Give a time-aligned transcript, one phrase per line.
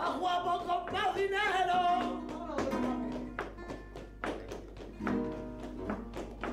[0.00, 2.20] más guapo con más dinero.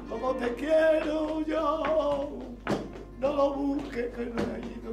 [0.10, 2.40] Como te quiero yo,
[3.20, 4.92] no lo busques que no he ido.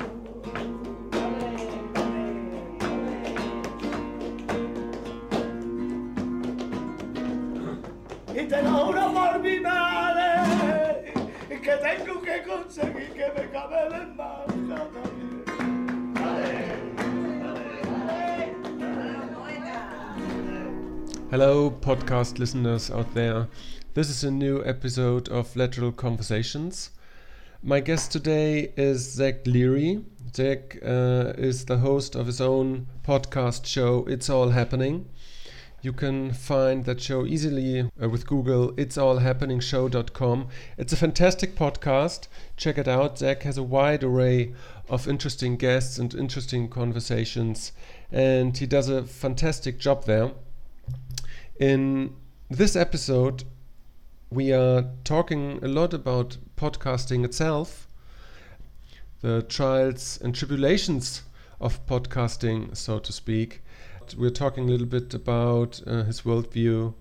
[8.35, 11.15] Y te lo juro por mi madre
[11.49, 14.45] que tengo que conseguir que me cabe la embajada
[21.31, 23.49] Hello, podcast listeners out there.
[23.95, 26.91] This is a new episode of Lateral Conversations.
[27.63, 30.05] My guest today is Zach Leary.
[30.37, 35.09] Zach uh, is the host of his own podcast show, It's All Happening.
[35.83, 40.49] You can find that show easily uh, with Google, itsallhappeningshow.com.
[40.79, 42.29] It's a fantastic podcast.
[42.57, 43.19] Check it out.
[43.19, 44.55] Zach has a wide array
[44.89, 47.73] of interesting guests and interesting conversations,
[48.13, 50.31] and he does a fantastic job there.
[51.61, 52.17] In
[52.51, 53.45] this episode,
[54.29, 57.87] we are talking a lot about podcasting itself,
[59.21, 61.23] the trials and tribulations
[61.61, 63.63] of podcasting, so to speak.
[64.17, 66.95] We're talking a little bit about uh, his worldview,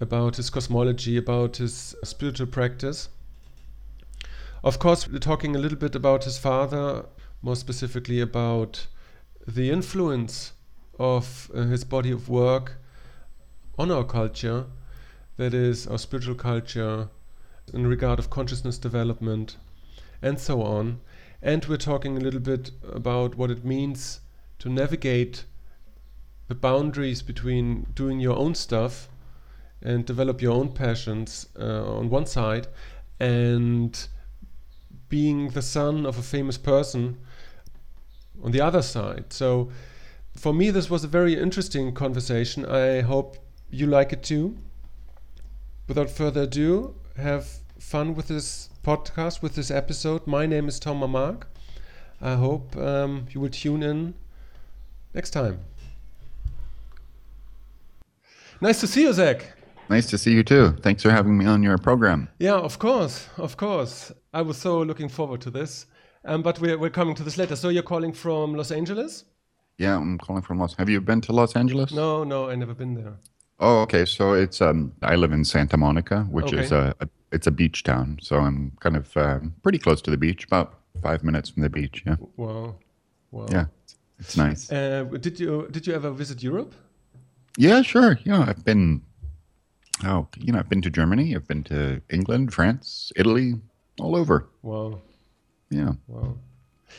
[0.00, 3.10] about his cosmology, about his spiritual practice.
[4.64, 7.04] Of course, we're talking a little bit about his father,
[7.42, 8.86] more specifically about
[9.46, 10.54] the influence
[10.98, 12.79] of uh, his body of work
[13.80, 14.66] on our culture,
[15.38, 17.08] that is, our spiritual culture,
[17.72, 19.56] in regard of consciousness development,
[20.20, 21.00] and so on.
[21.40, 24.20] And we're talking a little bit about what it means
[24.58, 25.46] to navigate
[26.48, 29.08] the boundaries between doing your own stuff
[29.80, 32.66] and develop your own passions uh, on one side
[33.18, 34.08] and
[35.08, 37.16] being the son of a famous person
[38.44, 39.32] on the other side.
[39.32, 39.70] So
[40.36, 42.66] for me, this was a very interesting conversation.
[42.66, 43.38] I hope
[43.70, 44.56] you like it too.
[45.88, 47.46] Without further ado, have
[47.78, 50.26] fun with this podcast, with this episode.
[50.26, 51.48] My name is Tom Mark.
[52.20, 54.14] I hope um, you will tune in
[55.14, 55.60] next time.
[58.60, 59.54] Nice to see you, Zach.
[59.88, 60.72] Nice to see you too.
[60.82, 62.28] Thanks for having me on your program.
[62.38, 64.12] Yeah, of course, of course.
[64.32, 65.86] I was so looking forward to this.
[66.24, 67.56] Um, but we're, we're coming to this later.
[67.56, 69.24] So you're calling from Los Angeles?
[69.78, 70.74] Yeah, I'm calling from Los.
[70.74, 71.92] Have you been to Los Angeles?
[71.92, 73.16] No, no, I never been there.
[73.60, 74.04] Oh, okay.
[74.06, 77.82] So it's um, I live in Santa Monica, which is a, a it's a beach
[77.84, 78.18] town.
[78.22, 81.68] So I'm kind of um, pretty close to the beach, about five minutes from the
[81.68, 82.02] beach.
[82.06, 82.76] Yeah, Wow,
[83.30, 83.46] wow.
[83.50, 83.66] yeah,
[84.18, 84.72] it's nice.
[84.72, 86.74] Uh, did you did you ever visit Europe?
[87.58, 88.18] Yeah, sure.
[88.24, 89.02] Yeah, I've been.
[90.04, 91.36] Oh, you know, I've been to Germany.
[91.36, 93.54] I've been to England, France, Italy,
[94.00, 94.48] all over.
[94.62, 95.02] Wow,
[95.68, 95.92] Yeah.
[96.08, 96.38] wow.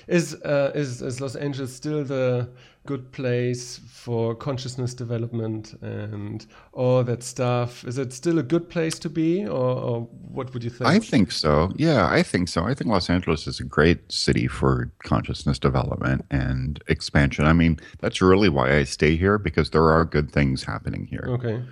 [0.07, 2.49] Is uh, is is Los Angeles still the
[2.85, 7.83] good place for consciousness development and all that stuff?
[7.85, 10.89] Is it still a good place to be, or, or what would you think?
[10.89, 11.71] I think so.
[11.75, 12.63] Yeah, I think so.
[12.63, 17.45] I think Los Angeles is a great city for consciousness development and expansion.
[17.45, 21.25] I mean, that's really why I stay here because there are good things happening here.
[21.27, 21.63] okay.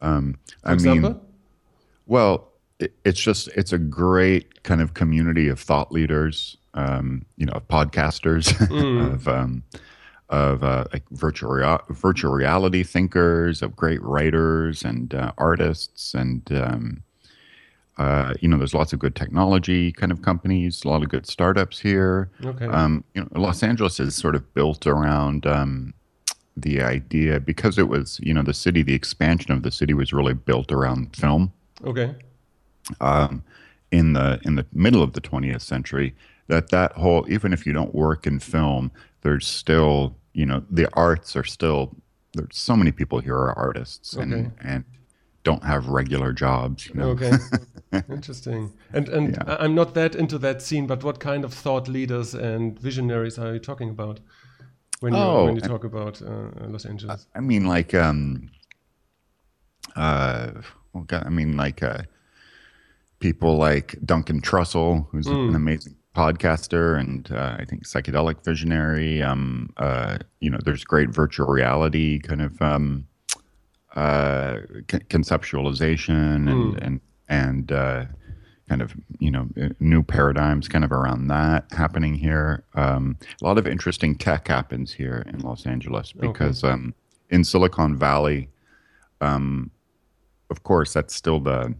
[0.00, 1.10] Um, I example.
[1.10, 1.20] mean,
[2.06, 7.44] well, it, it's just it's a great kind of community of thought leaders, um, you
[7.44, 8.48] know, of podcasters,
[9.12, 9.62] of um,
[10.28, 16.50] of uh, like virtual rea- virtual reality thinkers, of great writers and uh, artists, and
[16.52, 17.02] um,
[17.98, 21.26] uh, you know, there's lots of good technology kind of companies, a lot of good
[21.26, 22.30] startups here.
[22.44, 22.66] Okay.
[22.66, 25.92] Um, you know, Los Angeles is sort of built around um,
[26.56, 30.12] the idea because it was, you know, the city, the expansion of the city was
[30.12, 31.52] really built around film
[31.84, 32.14] okay.
[33.00, 33.42] um,
[33.90, 36.14] in the in the middle of the 20th century.
[36.48, 38.90] That that whole, even if you don't work in film,
[39.22, 41.94] there's still, you know, the arts are still.
[42.34, 44.50] There's so many people here are artists and Okay.
[44.60, 44.84] and
[45.44, 46.86] don't have regular jobs.
[46.86, 47.32] You know, Okay.
[48.10, 48.72] Interesting.
[48.92, 49.56] And and Yeah.
[49.60, 53.52] I'm not that into that scene, but what kind of thought leaders and visionaries are
[53.54, 54.20] you talking about
[55.00, 57.26] when you Oh, when you talk about uh, Los Angeles?
[57.34, 58.50] I mean, like, um,
[59.96, 60.50] uh,
[60.92, 62.02] well, God, I mean, like, uh,
[63.20, 69.22] people like Duncan Trussell, who's an amazing podcaster and uh, I think psychedelic visionary.
[69.22, 73.06] Um, uh, you know, there's great virtual reality kind of um,
[73.94, 78.04] uh, con- conceptualization and and and uh,
[78.68, 82.64] kind of you know uh, new paradigms kind of around that happening here.
[82.74, 86.94] Um, a lot of interesting tech happens here in Los Angeles because um,
[87.30, 88.48] in Silicon Valley,
[89.20, 89.70] um,
[90.50, 91.76] of course, that's still the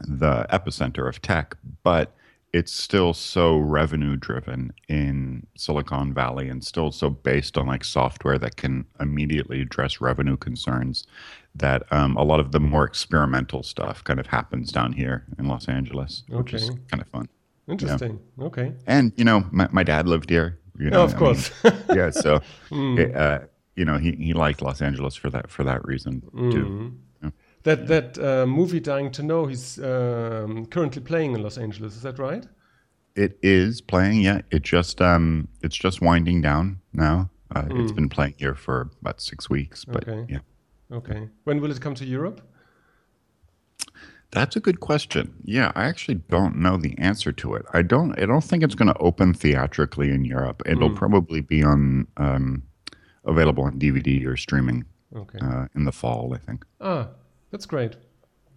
[0.00, 2.14] the epicenter of tech, but
[2.52, 8.38] it's still so revenue driven in Silicon Valley and still so based on like software
[8.38, 11.06] that can immediately address revenue concerns
[11.54, 15.46] that um, a lot of the more experimental stuff kind of happens down here in
[15.48, 17.28] Los Angeles, which is kind of fun.
[17.68, 18.18] Interesting.
[18.40, 18.72] Okay.
[18.86, 20.58] And you know, my, my dad lived here.
[20.78, 21.50] You know, Oh, of I course.
[21.64, 22.40] mean, yeah, so
[22.70, 22.98] Hmm.
[22.98, 23.40] it, uh,
[23.76, 26.50] you know, he, he liked Los Angeles for that for that reason Hmm.
[26.50, 26.92] too.
[27.64, 31.94] That that uh, movie Dying to Know, he's um, currently playing in Los Angeles.
[31.96, 32.44] Is that right?
[33.14, 34.40] It is playing, yeah.
[34.50, 37.30] It just um, it's just winding down now.
[37.54, 40.10] Uh, It's been playing here for about six weeks, but Hmm.
[40.10, 40.32] Okay.
[40.32, 41.28] yeah, Okay.
[41.44, 42.40] When will it come to Europe?
[44.30, 45.34] that's a good question.
[45.44, 47.66] Yeah, I actually don't know the answer to it.
[47.74, 48.18] I don't.
[48.18, 50.62] I don't think it's going to open theatrically in Europe.
[50.66, 50.96] It'll Hmm.
[50.96, 52.62] probably be on um,
[53.24, 54.84] available on DVD or streaming
[55.14, 55.38] Okay.
[55.42, 56.32] uh, in the fall.
[56.34, 56.64] I think.
[56.80, 57.08] ah,
[57.52, 57.94] that's great.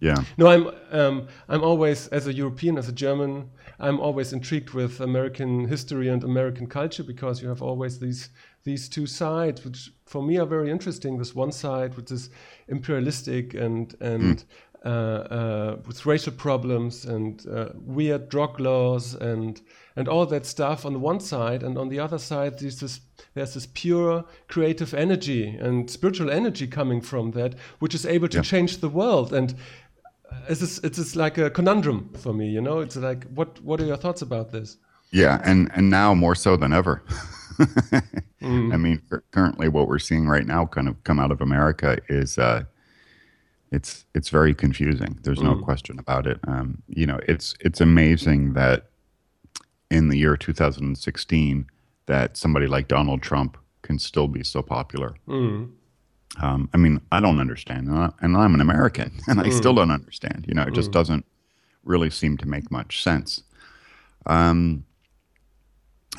[0.00, 0.24] Yeah.
[0.36, 5.00] No, I'm um, I'm always as a European, as a German, I'm always intrigued with
[5.00, 8.30] American history and American culture because you have always these
[8.64, 11.18] these two sides, which for me are very interesting.
[11.18, 12.30] This one side, which is
[12.68, 14.44] imperialistic and and
[14.84, 19.60] uh, uh, with racial problems and uh, weird drug laws and
[19.96, 23.00] and all that stuff on the one side, and on the other side, there's this
[23.34, 28.38] there's this pure creative energy and spiritual energy coming from that, which is able to
[28.38, 28.42] Yeah.
[28.42, 29.54] change the world and
[30.48, 32.80] it's just, it's just like a conundrum for me, you know.
[32.80, 34.76] It's like, what what are your thoughts about this?
[35.12, 37.02] Yeah, and and now more so than ever.
[38.42, 42.38] I mean, currently, what we're seeing right now, kind of come out of America, is
[42.38, 42.64] uh,
[43.72, 45.18] it's it's very confusing.
[45.22, 46.38] There's no question about it.
[46.46, 48.90] Um, you know, it's it's amazing that
[49.90, 51.66] in the year 2016,
[52.06, 55.14] that somebody like Donald Trump can still be so popular.
[56.40, 59.90] Um, I mean, I don't understand, and, I, I'm an American, and I still don't
[59.90, 60.44] understand.
[60.48, 61.24] You know, it just doesn't
[61.84, 63.42] really seem to make much sense.
[64.26, 64.84] Um,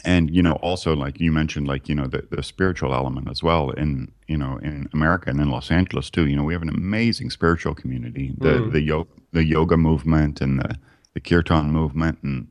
[0.06, 3.44] and you know, also like you mentioned, like you know, the, the spiritual element as
[3.44, 6.28] well in you know in America and in Los Angeles too.
[6.28, 8.34] You know, we have an amazing spiritual community.
[8.38, 10.78] The the yoga the yoga movement and the
[11.14, 12.48] the kirtan movement and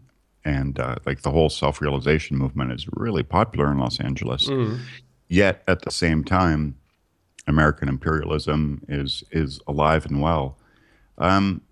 [0.46, 4.46] and uh, like the whole self realization movement is really popular in Los Angeles.
[5.28, 6.76] Yet at the same time,
[7.48, 10.56] American imperialism is is alive and well.
[11.18, 11.62] Um,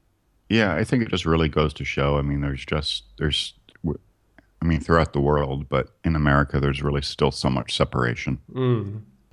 [0.49, 2.19] yeah, I think it just really goes to show.
[2.19, 3.55] I mean, there's just there's,
[3.87, 8.41] I mean, throughout the world, but in America, there's really still so much separation.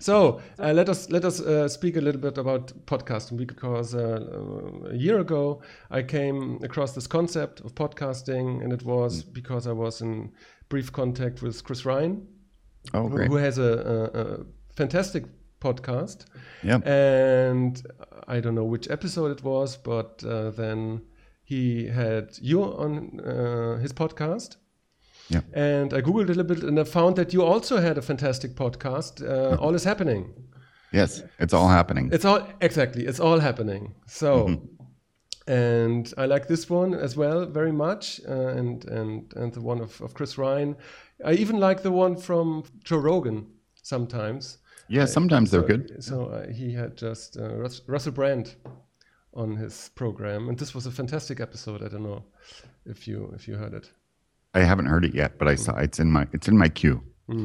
[0.01, 4.89] So uh, let us let us uh, speak a little bit about podcasting because uh,
[4.91, 5.61] a year ago
[5.91, 10.31] I came across this concept of podcasting, and it was because I was in
[10.69, 12.27] brief contact with Chris Ryan,
[12.95, 13.63] Oh, who- who has a,
[14.13, 14.45] a, a
[14.75, 15.25] fantastic
[15.59, 16.25] podcast.
[16.63, 16.87] Yep.
[16.87, 17.81] And
[18.27, 21.01] I don't know which episode it was, but uh, then
[21.43, 24.55] he had you on uh, his podcast.
[25.29, 25.45] Yep.
[25.53, 28.55] And I googled a little bit, and I found that you also had a fantastic
[28.55, 29.21] podcast.
[29.21, 30.33] Uh, all is happening.
[30.93, 32.09] Yes, it's all happening.
[32.11, 33.05] It's all exactly.
[33.05, 33.93] It's all happening.
[34.07, 34.61] So,
[35.47, 39.79] and I like this one as well very much, uh, and and and the one
[39.81, 40.75] of, of Chris Ryan.
[41.25, 43.47] I even like the one from Joe Rogan
[43.83, 44.57] sometimes.
[44.89, 46.03] yeah, sometimes they're So- good.
[46.03, 48.55] So uh, he had just uh, Rus- Russell Brand
[49.33, 51.81] on his program, and this was a fantastic episode.
[51.83, 52.23] I don't know
[52.85, 53.91] if you if you heard it.
[54.53, 57.01] I haven't heard it yet, but I saw it's in my it's in my queue.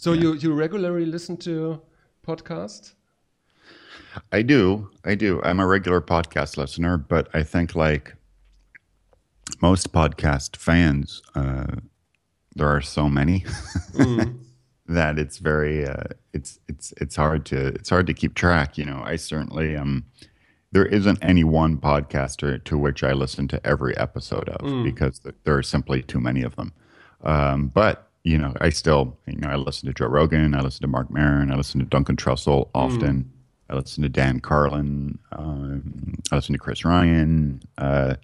[0.00, 1.80] So you you regularly listen to
[2.24, 2.94] podcast?
[4.30, 4.90] I do.
[5.04, 5.40] I do.
[5.42, 8.14] I'm a regular podcast listener, but I think like
[9.60, 11.66] most podcast fans, uh,
[12.54, 13.44] there are so many
[14.86, 18.78] that it's very uh, it's it's it's hard to it's hard to keep track.
[18.78, 20.04] You know, I certainly um
[20.72, 25.56] there isn't any one podcaster to which I listen to every episode of because there
[25.56, 26.72] are simply too many of them.
[27.22, 30.82] Um, but you know, I still, you know, I listen to Joe Rogan, I listen
[30.82, 33.30] to Marc Maron, I listen to Duncan Trussell often.
[33.70, 35.18] I listen to Dan Carlin.
[35.32, 37.60] Um, I listen to Chris Ryan.
[37.76, 38.14] Uh,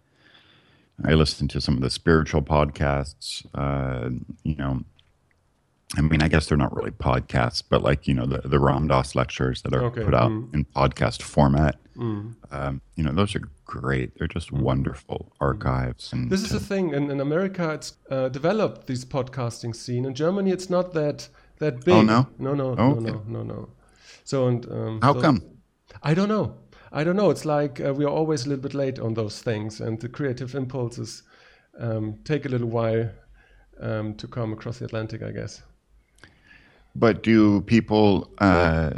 [1.05, 3.45] I listen to some of the spiritual podcasts.
[3.55, 4.11] Uh,
[4.43, 4.83] you know,
[5.97, 8.89] I mean, I guess they're not really podcasts, but like you know, the the Ram
[8.89, 10.55] Dass lectures that are Okay, put out mm.
[10.55, 11.77] in podcast format.
[11.97, 14.19] Um, you know, those are great.
[14.19, 16.13] They're just wonderful archives.
[16.13, 16.93] And This is the thing.
[16.93, 20.05] In, in America, it's uh, developed this podcasting scene.
[20.05, 21.95] In Germany, it's not that that big.
[21.95, 22.27] Oh, no?
[22.39, 23.11] no, no, Oh, no, okay.
[23.11, 23.69] no, no, no.
[24.25, 25.43] So and um, how so- come?
[26.03, 26.55] I don't know.
[26.93, 27.31] I don't know.
[27.31, 30.09] It's like uh, we are always a little bit late on those things, and the
[30.09, 31.23] creative impulses
[31.81, 33.09] um, take a little while
[33.81, 35.63] um, to come across the Atlantic, I guess.
[36.95, 38.91] But do people uh,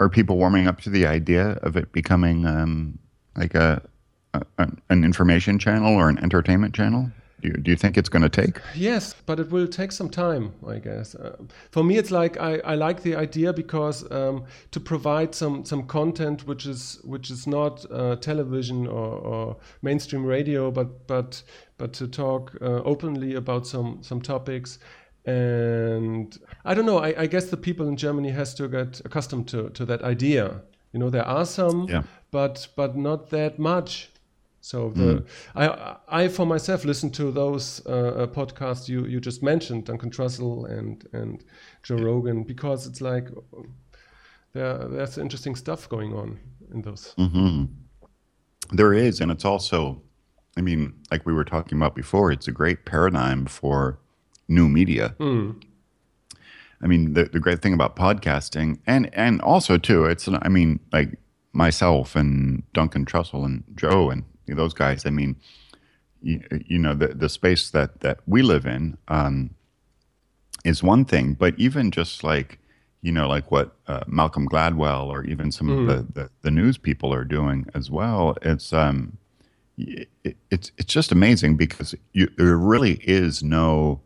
[0.00, 2.98] are people warming up to the idea of it becoming um,
[3.36, 3.82] like a,
[4.34, 4.42] a
[4.90, 7.10] an information channel or an entertainment channel?
[7.44, 8.58] Do you, do you think it's going to take?
[8.74, 11.14] Yes, but it will take some time, I guess.
[11.14, 11.36] Uh,
[11.72, 15.86] for me, it's like I, I like the idea because um, to provide some, some
[15.86, 21.42] content which is which is not uh, television or, or, mainstream radio, but but
[21.76, 24.78] but to talk uh, openly about some some topics.
[25.26, 26.98] And I don't know.
[26.98, 30.60] I, I, guess the people in Germany has to get accustomed to, to that idea.
[30.92, 32.02] You know, there are some, yeah.
[32.30, 34.10] but but not that much
[34.64, 35.26] so the mm.
[35.54, 40.10] I I for myself listen to those uh, uh, podcasts you you just mentioned, Duncan
[40.10, 41.44] Trussell and and
[41.82, 43.28] Joe Rogan, because it's like
[44.54, 46.38] there there's interesting stuff going on
[46.72, 47.14] in those.
[47.18, 47.64] Mm-hmm.
[48.74, 50.00] There is, and it's also,
[50.56, 53.98] I mean, like we were talking about before, it's a great paradigm for
[54.48, 55.14] new media.
[55.18, 55.62] Mm.
[56.82, 60.80] I mean, the, the great thing about podcasting, and and also too, it's I mean,
[60.92, 61.18] like
[61.52, 65.06] myself and Duncan Trussell and Joe and those guys.
[65.06, 65.36] I mean,
[66.20, 69.54] you, you know, the the space that that we live in um,
[70.64, 72.58] is one thing, but even just like
[73.04, 75.78] you know, like what uh, Malcolm Gladwell or even some mm.
[75.78, 78.34] of the, the, the news people are doing as well.
[78.40, 79.18] It's um,
[79.76, 80.08] it,
[80.50, 84.00] it's it's just amazing because you, there really is no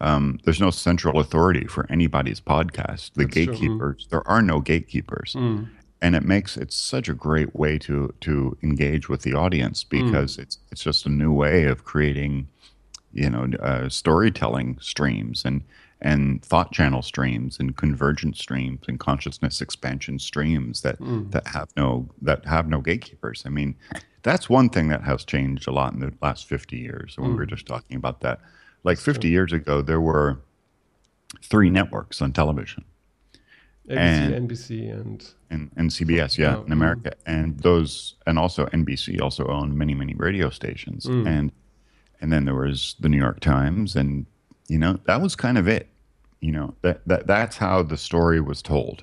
[0.00, 3.12] um, there's no central authority for anybody's podcast.
[3.14, 4.08] The That's gatekeepers, true.
[4.10, 5.34] there are no gatekeepers.
[5.36, 5.68] Mm
[6.02, 10.04] and it makes it such a great way to to engage with the audience hmm.
[10.04, 10.42] because mm.
[10.42, 12.48] it's it's just a new way of creating
[13.12, 15.62] you know uh, storytelling streams and
[16.02, 21.30] and thought channel streams and convergent streams and consciousness expansion streams that mm.
[21.30, 23.74] that have no that have no gatekeepers i mean
[24.22, 27.32] that's one thing that has changed a lot in the last 50 years when mm.
[27.32, 27.50] we were hmm.
[27.50, 28.40] just talking about that
[28.84, 30.40] like 50 years ago there were
[31.42, 32.84] three networks on television
[33.90, 37.14] ABC, and, NBC, and and, and CBS, yeah, oh, in America, mm.
[37.26, 41.26] and those, and also NBC also owned many many radio stations, mm.
[41.26, 41.50] and
[42.20, 44.26] and then there was the New York Times, and
[44.68, 45.88] you know that was kind of it,
[46.40, 49.02] you know that that that's how the story was told.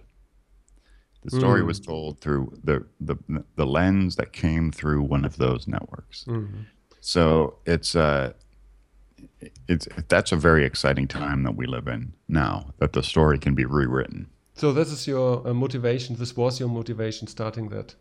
[1.24, 1.68] The story mm.
[1.68, 3.18] was told through the, the
[3.56, 6.24] the lens that came through one of those networks.
[6.26, 6.62] Mm-hmm.
[7.02, 8.34] So it's uh
[9.68, 13.56] it's that's a very exciting time that we live in now that the story can
[13.56, 16.16] be rewritten so this is your uh, motivation.
[16.16, 17.94] This was your motivation starting that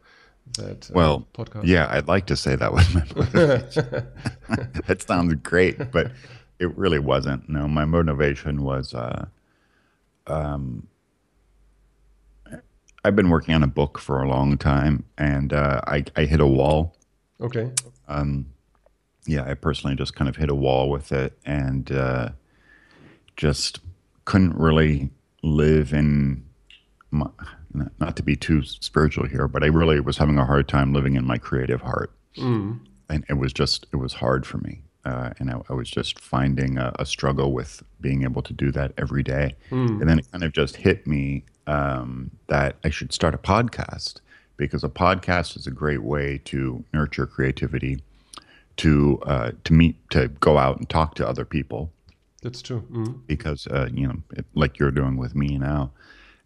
[0.56, 1.66] that uh, well podcast.
[1.66, 4.06] Yeah, I'd like to say that was my motivation.
[4.86, 6.12] that sounds great, but
[6.58, 7.48] it really wasn't.
[7.48, 8.94] No, my motivation was.
[8.94, 9.26] Uh,
[10.26, 10.88] um,
[13.06, 16.40] I've been working on a book for a long time, and uh, I, I hit
[16.40, 16.96] a wall.
[17.40, 17.70] Okay.
[18.08, 18.46] Um,
[19.26, 22.30] yeah, I personally just kind of hit a wall with it, and uh,
[23.36, 23.78] just
[24.24, 25.10] couldn't really
[25.44, 26.44] live in
[27.12, 27.28] my,
[28.00, 31.14] not to be too spiritual here, but I really was having a hard time living
[31.14, 32.10] in my creative heart.
[32.36, 32.80] Mm.
[33.08, 34.82] And it was just, it was hard for me.
[35.04, 38.72] Uh, and I, I, was just finding a, a, struggle with being able to do
[38.72, 39.54] that every day.
[39.70, 40.00] Mm.
[40.00, 44.20] And then it kind of just hit me um, that I should start a podcast
[44.56, 48.02] because a podcast is a great way to nurture creativity,
[48.78, 51.90] to uh, to meet, to go out and talk to other people.
[52.42, 52.84] That's true.
[52.90, 53.26] Mm.
[53.26, 55.90] Because uh, you know, it, like you're doing with me now,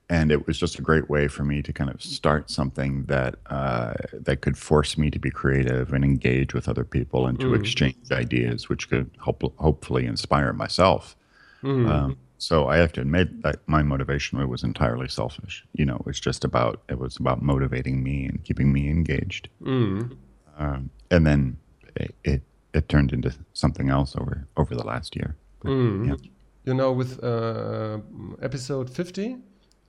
[0.09, 3.37] and it was just a great way for me to kind of start something that
[3.47, 7.47] uh, that could force me to be creative and engage with other people and to
[7.47, 7.61] mm.
[7.61, 11.17] exchange ideas, which could help, hopefully inspire myself.
[11.63, 11.89] Mm.
[11.89, 15.65] Um, so I have to admit that my motivation was entirely selfish.
[15.75, 19.49] You know, it was just about it was about motivating me and keeping me engaged.
[19.63, 20.17] Mm.
[20.59, 21.57] Um, and then
[21.97, 22.43] it, it,
[22.75, 25.37] it turned into something else over over the last year.
[25.61, 26.09] But, mm.
[26.09, 26.17] yeah.
[26.65, 27.99] You know, with uh,
[28.43, 29.37] episode fifty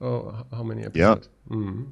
[0.02, 1.28] Oh, how many episodes?
[1.48, 1.56] Yeah.
[1.56, 1.84] Mm-hmm.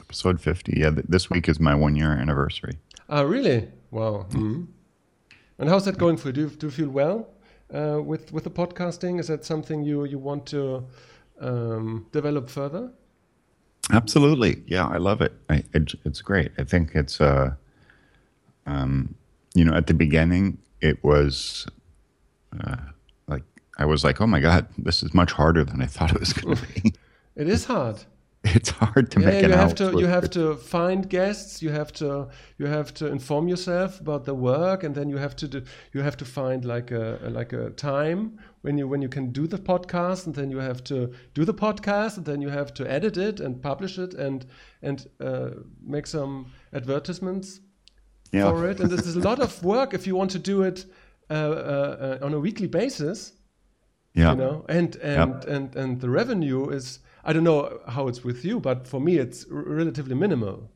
[0.00, 0.74] Episode 50.
[0.76, 2.74] Yeah, th- this week is my one year anniversary.
[3.08, 3.68] Ah, really?
[3.90, 4.26] Wow.
[4.30, 4.64] Mm-hmm.
[5.58, 6.32] And how's that going for you?
[6.32, 7.28] Do you, do you feel well
[7.74, 9.18] uh, with with the podcasting?
[9.20, 10.84] Is that something you you want to
[11.40, 12.90] um, develop further?
[13.90, 14.62] Absolutely.
[14.66, 15.32] Yeah, I love it.
[15.48, 16.52] I, it it's great.
[16.58, 17.54] I think it's uh,
[18.66, 19.14] um,
[19.54, 21.66] you know, at the beginning, it was
[22.60, 22.76] uh,
[23.26, 23.44] like
[23.78, 26.32] I was like, oh my god, this is much harder than I thought it was
[26.32, 26.94] going to be.
[27.34, 28.04] It is hard.
[28.54, 31.62] It's hard to yeah, make you have to you have to find guests.
[31.62, 32.28] You have to
[32.58, 35.62] you have to inform yourself about the work, and then you have to do,
[35.92, 39.32] you have to find like a, a like a time when you when you can
[39.32, 42.72] do the podcast, and then you have to do the podcast, and then you have
[42.74, 44.46] to edit it and publish it and
[44.82, 45.50] and uh,
[45.82, 47.60] make some advertisements
[48.32, 48.50] yeah.
[48.50, 48.80] for it.
[48.80, 50.86] And this is a lot of work if you want to do it
[51.30, 53.32] uh, uh, uh on a weekly basis.
[54.14, 54.30] Yeah.
[54.30, 58.42] You know, and and and and the revenue is I don't know how it's with
[58.42, 60.70] you, but for me, it's relatively minimal.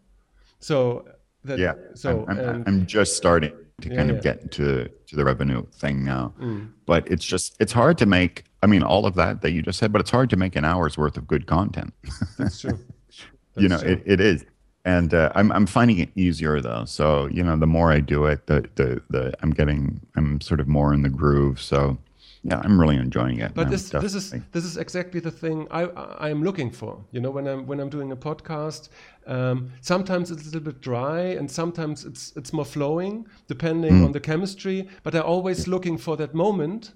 [0.61, 1.09] So
[1.45, 4.17] that, yeah, so I'm, I'm, I'm, just starting to Yeah, kind yeah.
[4.17, 6.35] of get to to the revenue thing now.
[6.39, 6.71] Mm.
[6.85, 8.45] But it's just it's hard to make.
[8.63, 10.65] I mean, all of that that you just said, but it's hard to make an
[10.67, 11.95] hour's worth of good content.
[12.39, 12.79] That's true.
[13.57, 13.93] you know, true.
[13.93, 14.45] it, it is.
[14.85, 16.85] And uh, I'm I'm finding it easier though.
[16.85, 20.61] So you know, the more I do it, the the the I'm getting I'm sort
[20.61, 21.63] of more in the groove.
[21.63, 21.97] So
[22.45, 23.55] yeah, I'm really enjoying it.
[23.55, 25.83] but this this is this is exactly the thing I
[26.27, 27.05] I am looking for.
[27.13, 28.89] You know, when I'm when I'm doing a podcast,
[29.27, 34.05] um, sometimes it's a little bit dry, and sometimes it's it's more flowing, depending Hmm.
[34.07, 34.89] on the chemistry.
[35.03, 36.95] But I'm always looking for that moment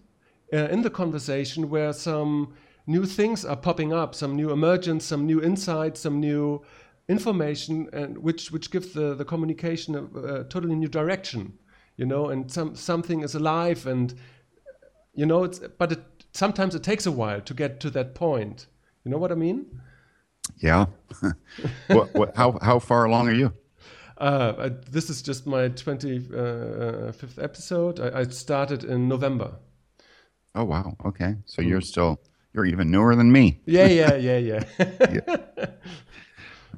[0.52, 2.48] uh, in the conversation where some
[2.86, 6.62] new things are popping up, some new emergence, some new insights, some new
[7.08, 10.02] information, and which which gives the the communication a,
[10.40, 11.52] a totally new direction.
[11.96, 14.14] You know, and some something is alive and
[15.16, 16.00] you know it's but it
[16.32, 18.66] sometimes it takes a while to get to that point
[19.04, 19.66] you know what i mean
[20.58, 20.86] yeah.
[21.88, 23.52] what, what, how how far along are you?
[24.18, 29.50] uh, I, this is just my 25th episode I, I started in november
[30.58, 30.96] Oh wow.
[31.04, 31.34] Okay.
[31.44, 32.18] So you're still
[32.54, 33.60] you're even newer than me.
[33.66, 34.60] yeah yeah yeah yeah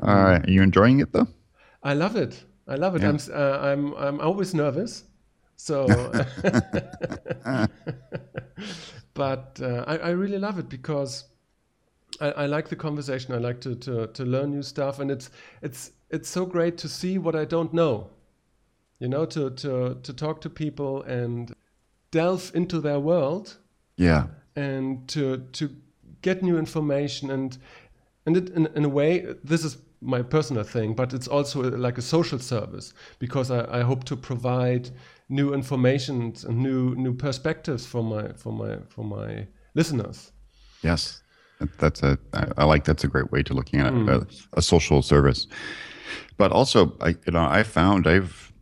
[0.03, 0.45] All right.
[0.47, 1.29] Are you enjoying it though?
[1.83, 3.11] i love it i love it Yeah.
[3.11, 5.05] i'm uh, i'm i'm always nervous
[5.59, 5.87] so
[9.15, 11.25] but uh, I, I really love it because
[12.21, 13.35] I, I like the conversation.
[13.35, 15.31] I like to, to, to learn new stuff, and it's
[15.63, 18.11] it's it's so great to see what I don't know.
[19.01, 21.53] You know, to to to talk to people and
[22.11, 23.59] delve into their world
[23.97, 24.29] Yeah.
[24.57, 25.71] and to to
[26.23, 27.59] get new information and
[28.27, 31.99] and it, in, in a way this is my personal thing but it's also like
[31.99, 34.91] a social service because I, I hope to provide
[35.29, 40.33] new information and new new perspectives for my for my for my listeners
[40.83, 41.23] Yes,
[41.79, 42.19] that's a.
[42.33, 45.47] I I like that's a great way to looking at it, a, a social service.
[46.37, 48.53] But also, I you know I found I've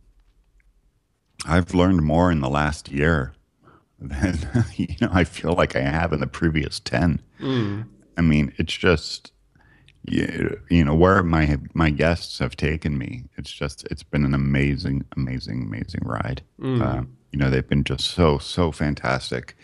[1.45, 3.33] I've learned more in the last year
[3.99, 4.39] than
[4.75, 7.21] you know I feel like I have in the previous ten.
[7.39, 7.81] Hmm.
[8.17, 9.31] I mean, it's just
[10.07, 13.23] you, you know where my my guests have taken me.
[13.37, 16.41] It's just it's been an amazing, amazing, amazing ride.
[16.81, 19.55] Um, you know, they've been just so so fantastic,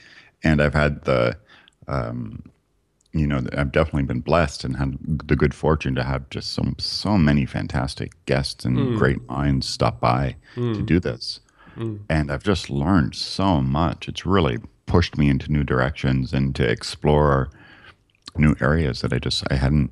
[0.43, 1.37] and I've had the
[1.87, 2.43] um,
[3.13, 6.75] you know, I've definitely been blessed and had the good fortune to have just some
[6.79, 11.39] so many fantastic guests and great minds stop by to do this.
[12.09, 14.07] And I've just learned so much.
[14.07, 17.49] It's really pushed me into new directions and to explore
[18.35, 19.91] new areas that I just I hadn't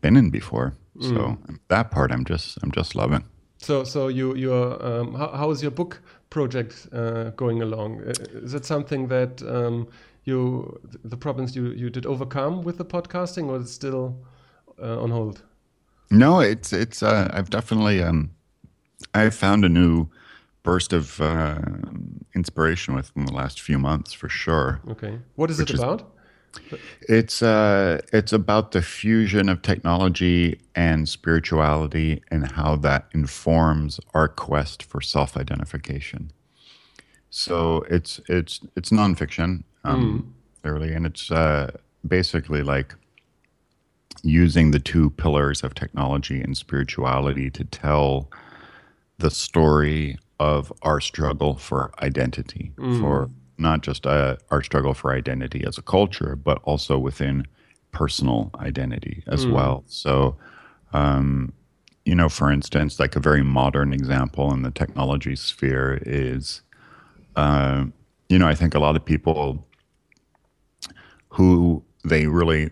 [0.00, 0.72] been in before.
[1.00, 1.36] So
[1.68, 3.24] that part I'm just I'm just loving.
[3.58, 8.00] so so you you're um, how, how is your book project uh, going along
[8.44, 9.86] is it something that um,
[10.24, 10.78] you
[11.10, 14.14] the problems you you did overcome with the podcasting or is it still
[14.82, 15.42] uh, on hold
[16.10, 18.30] No, it's it's uh, I've definitely um
[19.14, 20.06] I've found a new
[20.62, 21.58] burst of uh,
[22.34, 24.80] inspiration within the last few months for sure.
[24.90, 26.02] okay what is it it is- about
[27.08, 34.28] It's uh it's about the fusion of technology and spirituality and how that informs our
[34.28, 36.30] quest for self-identification.
[37.30, 41.70] So it's it's it's nonfiction, um, clearly, and it's uh,
[42.06, 42.94] basically like
[44.22, 48.30] using the two pillars of technology and spirituality to tell
[49.18, 55.64] the story of our struggle for identity, for not just uh, our struggle for identity
[55.66, 57.46] as a culture, but also within
[57.92, 59.84] personal identity as well.
[59.86, 60.36] So,
[60.92, 61.52] um,
[62.04, 66.62] you know, for instance, like a very modern example in the technology sphere is,
[67.36, 67.86] uh,
[68.28, 69.66] you know, I think a lot of people
[71.30, 72.70] who they really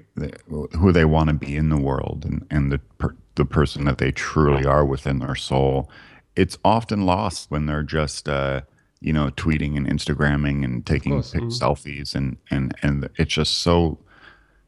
[0.49, 3.99] who they want to be in the world and, and the per, the person that
[3.99, 5.91] they truly are within their soul
[6.37, 8.63] it's often lost when they're just uh,
[9.07, 13.99] you know tweeting and instagramming and taking pic- selfies and and and it's just so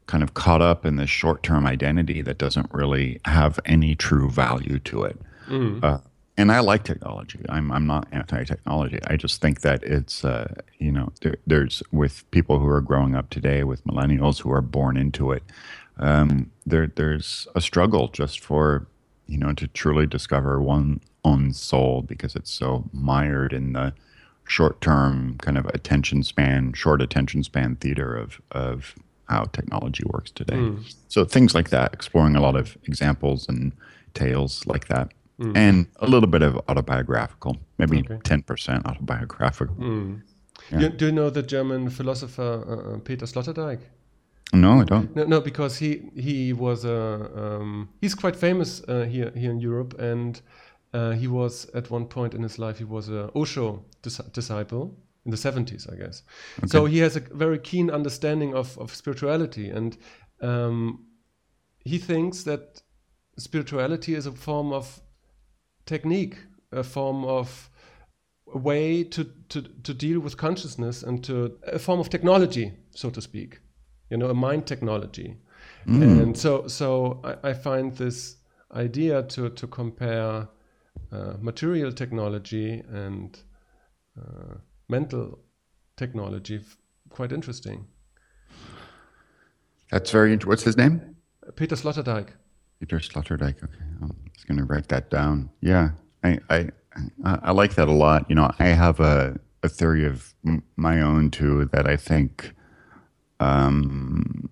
[0.05, 4.79] kind of caught up in this short-term identity that doesn't really have any true value
[4.79, 5.17] to it
[5.83, 5.99] uh,
[6.39, 7.39] and I like technology.
[7.49, 8.99] I'm I'm not anti-technology.
[9.07, 13.15] I just think that it's uh, you know there, there's with people who are growing
[13.15, 15.43] up today, with millennials who are born into it.
[15.97, 18.85] Um, there there's a struggle just for
[19.25, 23.93] you know to truly discover one own soul because it's so mired in the
[24.47, 28.95] short-term kind of attention span, short attention span theater of of
[29.29, 30.71] how technology works today.
[31.09, 33.71] So things like that, exploring a lot of examples and
[34.13, 35.11] tales like that
[35.55, 38.19] and a little bit of autobiographical, maybe Okay.
[38.23, 39.75] ten percent autobiographical.
[40.79, 43.79] you, do you know the german philosopher uh, uh, peter sloterdijk
[44.53, 45.15] No, I don't.
[45.15, 45.91] No, no, because he
[46.27, 46.99] he was a
[47.41, 50.41] um, he's quite famous uh, here here in Europe, and
[50.93, 54.97] Uh, he was at one point in his life he was a Osho dis- disciple
[55.25, 56.23] in the 70s, I guess.
[56.59, 56.67] Okay.
[56.67, 59.97] So he has a very keen understanding of, of spirituality, and
[60.41, 61.05] um,
[61.83, 62.81] he thinks that
[63.37, 65.01] spirituality is a form of
[65.85, 66.37] technique,
[66.71, 67.69] a form of
[68.53, 73.09] a way to, to, to deal with consciousness and to a form of technology, so
[73.09, 73.59] to speak,
[74.09, 75.37] you know, a mind technology.
[75.85, 76.21] Mm.
[76.21, 78.37] And so, so I, I, find this
[78.73, 80.47] idea to, to compare
[81.11, 83.39] uh, material technology and
[84.19, 84.55] uh,
[84.89, 85.39] mental
[85.95, 86.61] technology
[87.09, 87.87] quite interesting.
[89.91, 90.33] That's very.
[90.33, 90.49] Interesting.
[90.49, 91.15] What's his name?
[91.55, 92.29] Peter Sloterdijk.
[92.79, 93.63] Peter Sloterdijk.
[93.63, 95.49] Okay, I'm just going to write that down.
[95.61, 95.91] Yeah,
[96.23, 96.69] I, I
[97.23, 98.25] I like that a lot.
[98.29, 100.33] You know, I have a a theory of
[100.75, 102.53] my own too that I think
[103.39, 104.49] um,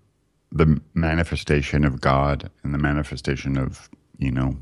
[0.51, 4.57] the manifestation of God and the manifestation of you know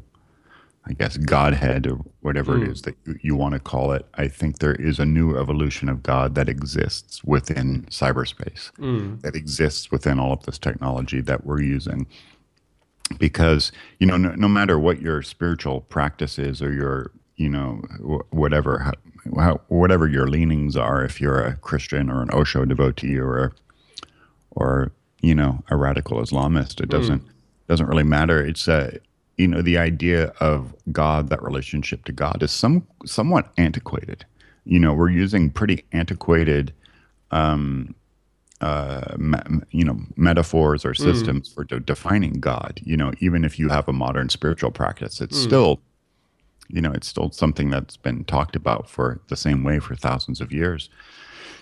[0.85, 2.63] I guess, Godhead or whatever mm.
[2.63, 2.73] it hmm.
[2.83, 4.05] that you, you want to call it.
[4.15, 9.21] I think there is a new evolution of God that exists within cyberspace, mm.
[9.21, 12.05] that exists within all of this technology that we're using.
[13.17, 17.81] Because, you know, no, no matter what your spiritual practice is or your, you know,
[18.31, 18.93] whatever,
[19.35, 23.51] how, whatever your leanings are, if you're a Christian or an Osho devotee or, a,
[24.51, 24.91] or,
[25.21, 26.97] you know, a radical Islamist, it hmm.
[26.97, 27.31] doesn't, mm.
[27.69, 28.45] doesn't really matter.
[28.45, 28.99] It's a,
[29.37, 34.25] you know the idea of god that relationship to god is some somewhat antiquated
[34.65, 36.73] you know we're using pretty antiquated
[37.31, 37.95] um
[38.61, 39.37] uh me,
[39.71, 40.97] you know metaphors or mm.
[40.97, 41.53] systems mm.
[41.53, 45.37] for de- defining god you know even if you have a modern spiritual practice it's
[45.39, 45.43] mm.
[45.43, 45.81] still
[46.69, 50.39] you know it's still something that's been talked about for the same way for thousands
[50.39, 50.89] of years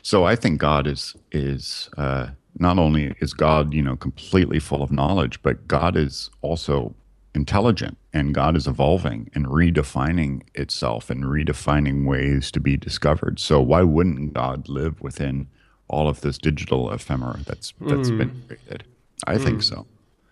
[0.02, 2.28] so i think god is is uh
[2.60, 6.94] not only is god you know completely full of knowledge but god is also
[7.34, 13.40] intelligent and God is evolving and redefining itself and redefining ways to be discovered.
[13.40, 15.48] So why wouldn't God live within
[15.88, 18.18] all of this digital ephemera that's that's mm.
[18.18, 18.84] been created?
[19.28, 19.44] I mm.
[19.44, 19.86] think so.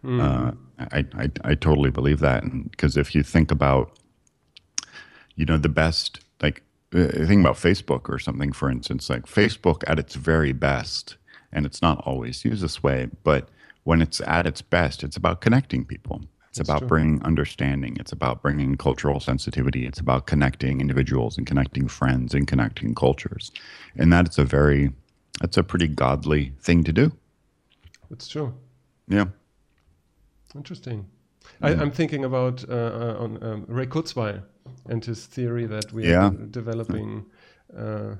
[0.03, 0.19] Mm.
[0.21, 0.51] Uh,
[0.91, 3.97] I, I I totally believe that, because if you think about,
[5.35, 9.83] you know, the best like uh, think about Facebook or something, for instance, like Facebook
[9.87, 11.17] at its very best,
[11.51, 13.49] and it's not always used this way, but
[13.83, 16.87] when it's at its best, it's about connecting people it's That's about true.
[16.87, 17.95] bringing understanding.
[17.99, 19.85] It's about bringing cultural sensitivity.
[19.85, 23.51] It's about connecting individuals and connecting friends and connecting cultures.
[23.95, 24.91] And that's a very,
[25.41, 27.11] that's a pretty godly thing to do.
[28.09, 28.53] That's true.
[29.07, 29.25] Yeah.
[30.55, 31.05] Interesting.
[31.61, 34.41] I, am thinking about uh, uh, on um, Ray Kurzweil
[34.87, 36.27] and his theory that we yeah.
[36.27, 37.25] are developing
[37.77, 38.15] uh,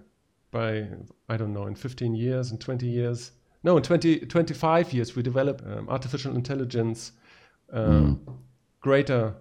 [0.51, 0.87] by
[1.29, 3.31] I don't know in 15 years and 20 years.
[3.63, 7.13] No, in 20, 25 years we develop um, artificial intelligence
[7.73, 8.19] mm.
[8.81, 9.35] greater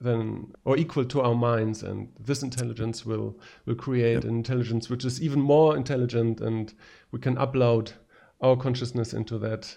[0.00, 4.24] than or equal to our minds and this intelligence will will create yep.
[4.24, 6.74] an intelligence which is even more intelligent and
[7.10, 7.92] we can upload
[8.40, 9.76] our consciousness into that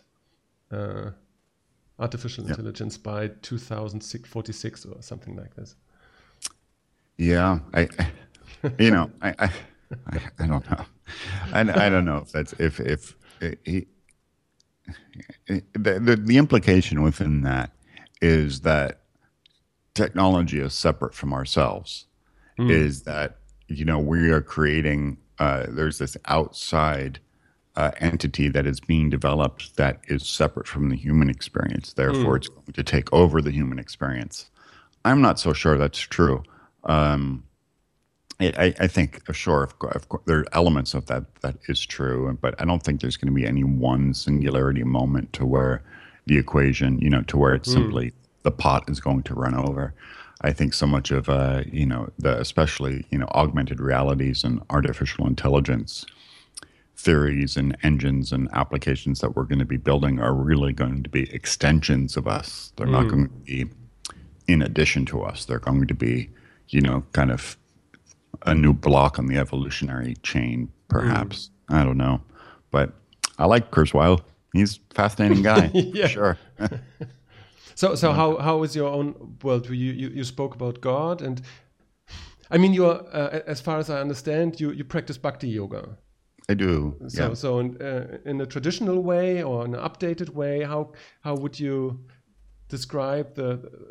[0.72, 1.10] uh,
[1.98, 2.52] artificial yep.
[2.52, 5.76] intelligence by 2046 or something like this
[7.18, 7.88] yeah i,
[8.78, 9.50] you know I, I
[10.40, 10.86] i don't know
[11.52, 13.16] I, I don't know if that's if if
[13.66, 13.88] he,
[15.48, 17.72] the, the, the implication within that
[18.22, 19.02] is that
[19.94, 22.06] technology is separate from ourselves.
[22.60, 22.70] Mm.
[22.70, 27.20] Is that you know we are creating uh, there's this outside
[27.76, 31.94] uh, entity that is being developed that is separate from the human experience.
[31.94, 32.38] Therefore, mm.
[32.38, 34.50] it's going to take over the human experience.
[35.06, 36.44] I'm not so sure that's true.
[36.84, 37.44] Um,
[38.44, 41.58] I, I, think, uh, sure, of course, of course, there are elements of that that
[41.68, 45.46] is true, but I don't think there's going to be any one singularity moment to
[45.46, 45.84] where
[46.26, 47.74] the equation, you know, to where it's mm.
[47.74, 49.94] simply the pot is going to run over.
[50.42, 54.62] I think so much of, uh, you know, the especially you know augmented realities and
[54.70, 56.06] artificial intelligence
[57.02, 61.10] theories and engines and applications that we're going to be building are really going to
[61.10, 62.72] be extensions of us.
[62.76, 62.92] They're mm.
[62.92, 63.66] not going to be
[64.48, 65.46] in addition to us.
[65.46, 66.30] They're going to be,
[66.70, 67.58] you know, kind of
[68.46, 71.50] a new block on the evolutionary chain, perhaps.
[71.70, 71.76] Mm.
[71.76, 72.22] I don't know,
[72.72, 72.94] but
[73.38, 74.22] I like Kurzweil.
[74.54, 75.72] He's a fascinating guy.
[75.74, 76.08] yeah.
[76.08, 76.38] Sure.
[77.76, 79.70] so, so how how is your own world?
[79.70, 81.41] You, you you spoke about God, and
[82.50, 85.98] I mean, you are uh, as far as I understand, you you practice Bhakti yoga.
[86.50, 86.96] I do.
[87.08, 87.34] So, yeah.
[87.34, 90.91] so in, uh, in a traditional way or an updated way, how
[91.22, 92.02] how would you
[92.67, 93.50] describe the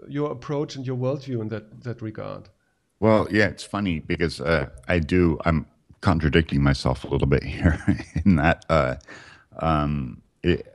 [0.09, 2.51] your approach and your worldview in that that regard?
[3.01, 5.39] Well, yeah, it's funny because uh, I do.
[5.45, 5.67] I'm
[6.03, 7.83] contradicting myself a little bit here
[8.25, 8.97] in that uh,
[9.59, 10.67] um, it,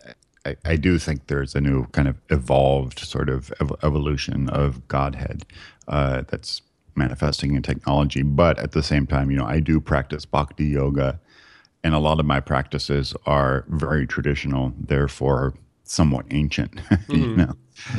[0.45, 4.87] I, I, do think there's a new kind of evolved sort of ev- evolution of
[4.87, 5.45] Godhead
[5.87, 6.61] uh, that's
[6.95, 8.21] manifesting in technology.
[8.21, 11.19] But at the same time, you know, I do practice bhakti yoga,
[11.83, 16.75] and a lot of my practices are very traditional, therefore somewhat ancient.
[16.75, 17.09] Mm.
[17.17, 17.55] you know,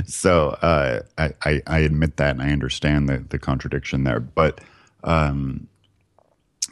[0.07, 4.21] so uh, I, I, I admit that, and I understand the the contradiction there.
[4.21, 4.61] But
[5.05, 5.69] um,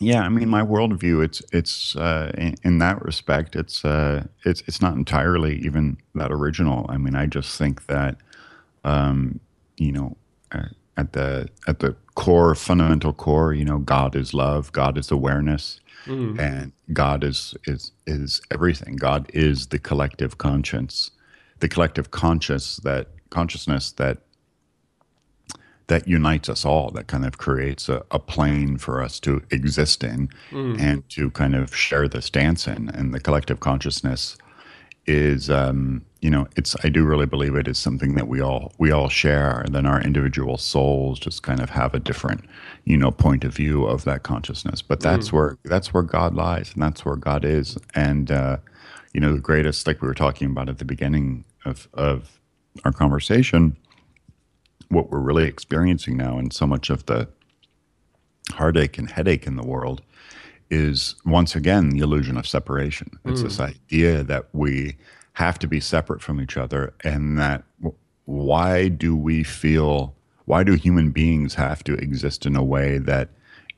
[0.00, 4.62] yeah, I mean, my worldview it's it's uh, in, in, that respect, it's uh, it's
[4.66, 6.86] it's not entirely even that original.
[6.88, 8.16] I mean, I just think that
[8.84, 9.40] um,
[9.76, 10.16] you know.
[10.52, 15.10] Uh, at the at the core fundamental core you know god is love god is
[15.10, 16.38] awareness mm.
[16.38, 21.10] and god is is is everything god is the collective conscience
[21.60, 24.18] the collective conscious that consciousness that
[25.86, 30.02] that unites us all that kind of creates a, a plane for us to exist
[30.02, 30.80] in mm.
[30.80, 34.36] and to kind of share this dance in and the collective consciousness
[35.06, 38.72] is um, you know it's i do really believe it is something that we all
[38.78, 42.42] we all share and then our individual souls just kind of have a different
[42.84, 45.32] you know point of view of that consciousness but that's mm.
[45.32, 48.56] where that's where god lies and that's where god is and uh,
[49.14, 52.38] you know the greatest like we were talking about at the beginning of of
[52.84, 53.76] our conversation
[54.88, 57.26] what we're really experiencing now and so much of the
[58.52, 60.02] heartache and headache in the world
[60.70, 63.10] is once again the illusion of separation.
[63.24, 63.44] It's mm.
[63.44, 64.96] this idea that we
[65.34, 67.64] have to be separate from each other and that
[68.24, 70.14] why do we feel
[70.46, 73.30] why do human beings have to exist in a way that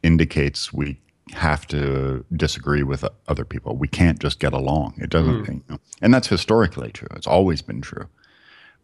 [0.02, 1.00] indicates we
[1.32, 3.76] have to disagree with other people.
[3.76, 4.94] We can't just get along.
[4.98, 5.48] It doesn't mm.
[5.48, 7.08] you know, and that's historically true.
[7.16, 8.08] It's always been true.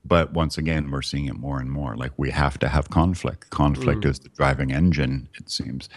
[0.04, 1.96] But once again we're seeing it more and more.
[1.96, 3.50] Like we have to have conflict.
[3.50, 4.10] Conflict mm.
[4.10, 5.88] is the driving engine it seems.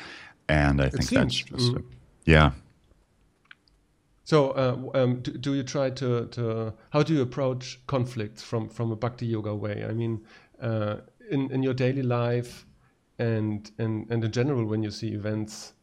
[0.47, 1.83] And i think that's just mm.
[2.25, 2.51] yeah.
[4.23, 8.69] So, uh, um, do, do, you try to, to how do you approach conflicts from
[8.69, 9.85] from a bhakti yoga way?
[9.87, 10.25] I mean,
[10.59, 10.97] uh,
[11.29, 12.65] in in your daily life,
[13.19, 15.73] and and and in general when you see events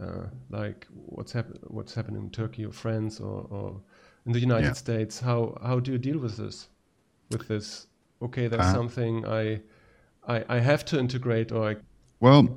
[0.00, 3.80] uh, like what's happen what's happening in Turkey or France or, or
[4.26, 4.72] in the United yeah.
[4.72, 6.68] States, how how do you deal with this?
[7.30, 7.86] With this,
[8.22, 8.74] okay, that's uh-huh.
[8.74, 9.60] something I,
[10.26, 11.76] I I have to integrate or I.
[12.20, 12.48] Well,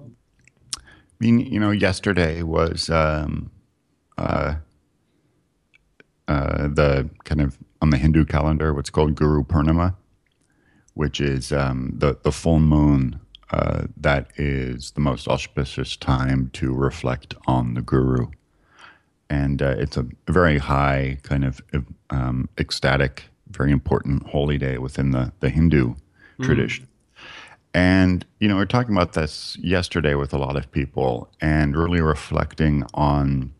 [0.77, 0.79] I
[1.19, 2.89] mean, you know, yesterday was.
[2.89, 3.51] Um,
[4.17, 4.55] uh,
[6.27, 9.95] uh, the kind of on the Hindu calendar, what's called Guru Purnima,
[10.93, 13.19] which is um, the the full moon.
[13.51, 18.27] Uh, that is the most auspicious time to reflect on the guru,
[19.29, 21.61] and uh, it's a very high kind of
[22.09, 25.95] um, ecstatic, very important holy day within the the Hindu
[26.39, 26.45] mm.
[26.45, 26.87] tradition.
[27.73, 31.75] And you know, we are talking about this yesterday with a lot of people, and
[31.75, 33.53] really reflecting on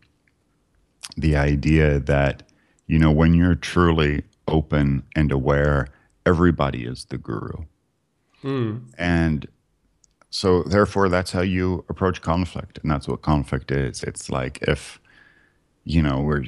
[1.16, 2.42] the idea that
[2.86, 5.88] you know, when you're truly open and aware,
[6.26, 7.64] everybody is the guru.
[8.42, 8.78] Hmm.
[8.98, 9.48] And
[10.34, 12.78] so, therefore, that's how you approach conflict.
[12.82, 14.02] And that's what conflict is.
[14.02, 14.98] It's like if,
[15.84, 16.42] you know, we're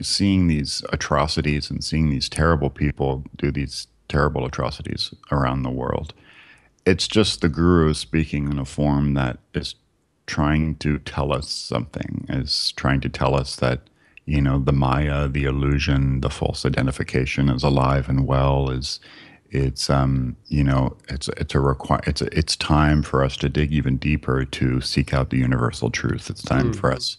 [0.00, 6.14] seeing these atrocities and seeing these terrible people do these terrible atrocities around the world.
[6.84, 9.76] It's just the guru speaking in a form that is
[10.26, 13.82] trying to tell us something, is trying to tell us that
[14.26, 19.00] you know the maya the illusion the false identification is alive and well is
[19.52, 23.48] it's um you know it's it's a require it's a, it's time for us to
[23.48, 26.76] dig even deeper to seek out the universal truth it's time mm.
[26.76, 27.16] for us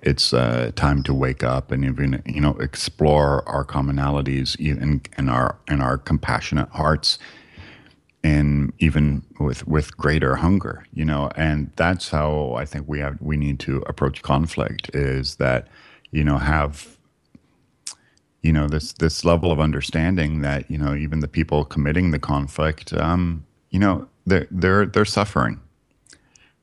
[0.00, 5.28] it's uh, time to wake up and even you know explore our commonalities even in
[5.28, 7.18] our in our compassionate hearts
[8.22, 13.20] and even with with greater hunger you know and that's how i think we have
[13.20, 15.68] we need to approach conflict is that
[16.14, 16.93] you know, have
[18.44, 22.18] you know this this level of understanding that you know even the people committing the
[22.18, 25.60] conflict, um, you know, they're they're they're suffering.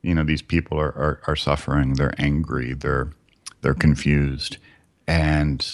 [0.04, 1.96] You know, these people are, are are suffering.
[1.96, 2.76] They're angry.
[2.76, 3.12] They're
[3.62, 4.58] they're confused,
[5.08, 5.68] and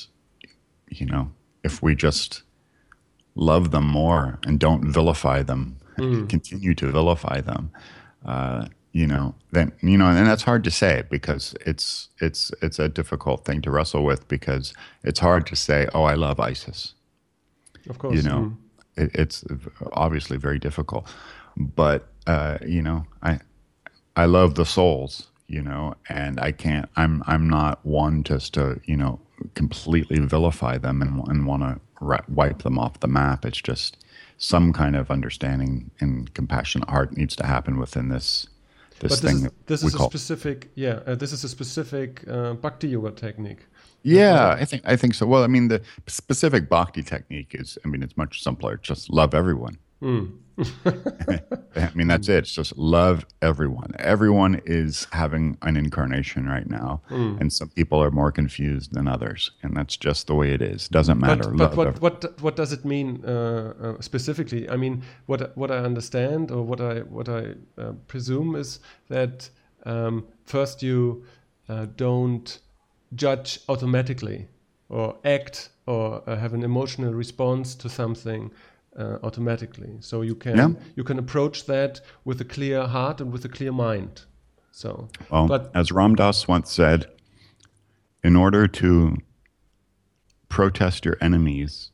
[0.89, 1.31] you know,
[1.65, 2.41] if we just
[3.35, 6.29] love them more and don't vilify them, mm.
[6.29, 7.69] continue to vilify them,
[8.25, 8.67] uh,
[8.97, 12.89] you know then you know and that's hard to say because it's it's it's a
[12.89, 16.95] difficult thing to wrestle with because it's hard to say oh i love isis.
[17.87, 18.57] Of course you know mm.
[18.95, 19.45] it, it's
[19.93, 21.07] obviously very difficult.
[21.55, 23.39] But uh, you know i
[24.15, 28.81] i love the souls you know and i can't i'm i'm not one just to
[28.85, 29.19] you know
[29.53, 31.79] completely vilify them and, and want to
[32.27, 33.45] wipe them off the map.
[33.45, 33.97] It's just
[34.37, 38.47] some kind of understanding and compassionate heart needs to happen within this
[38.99, 39.49] this but thing.
[39.65, 40.99] This is, this is a specific, yeah.
[41.05, 43.65] Uh, this is a specific uh, bhakti yoga technique.
[44.03, 45.25] Yeah, I think I think so.
[45.25, 48.77] Well, I mean, the specific bhakti technique is, I mean, it's much simpler.
[48.77, 49.77] Just love everyone.
[51.75, 52.39] I mean, that's it.
[52.39, 53.93] It's just love everyone.
[53.99, 59.51] Everyone is having an incarnation right now, and some people are more confused than others,
[59.61, 60.87] and that's just the way it is.
[60.87, 61.51] Doesn't matter.
[61.51, 64.67] But, but what, what what does it mean uh, uh, specifically?
[64.69, 68.79] I mean, what what I understand or what I what I uh, presume is
[69.09, 69.49] that
[69.85, 71.23] um, first you
[71.69, 72.59] uh, don't
[73.15, 74.47] judge automatically
[74.89, 78.51] or act or uh, have an emotional response to something
[78.97, 79.97] uh, automatically.
[79.99, 80.69] So you can Yeah.
[80.95, 84.25] you can approach that with a clear heart and with a clear mind.
[84.71, 87.07] So, Well, but as Ram Dass once said,
[88.23, 89.17] in order to
[90.49, 91.91] protest your enemies,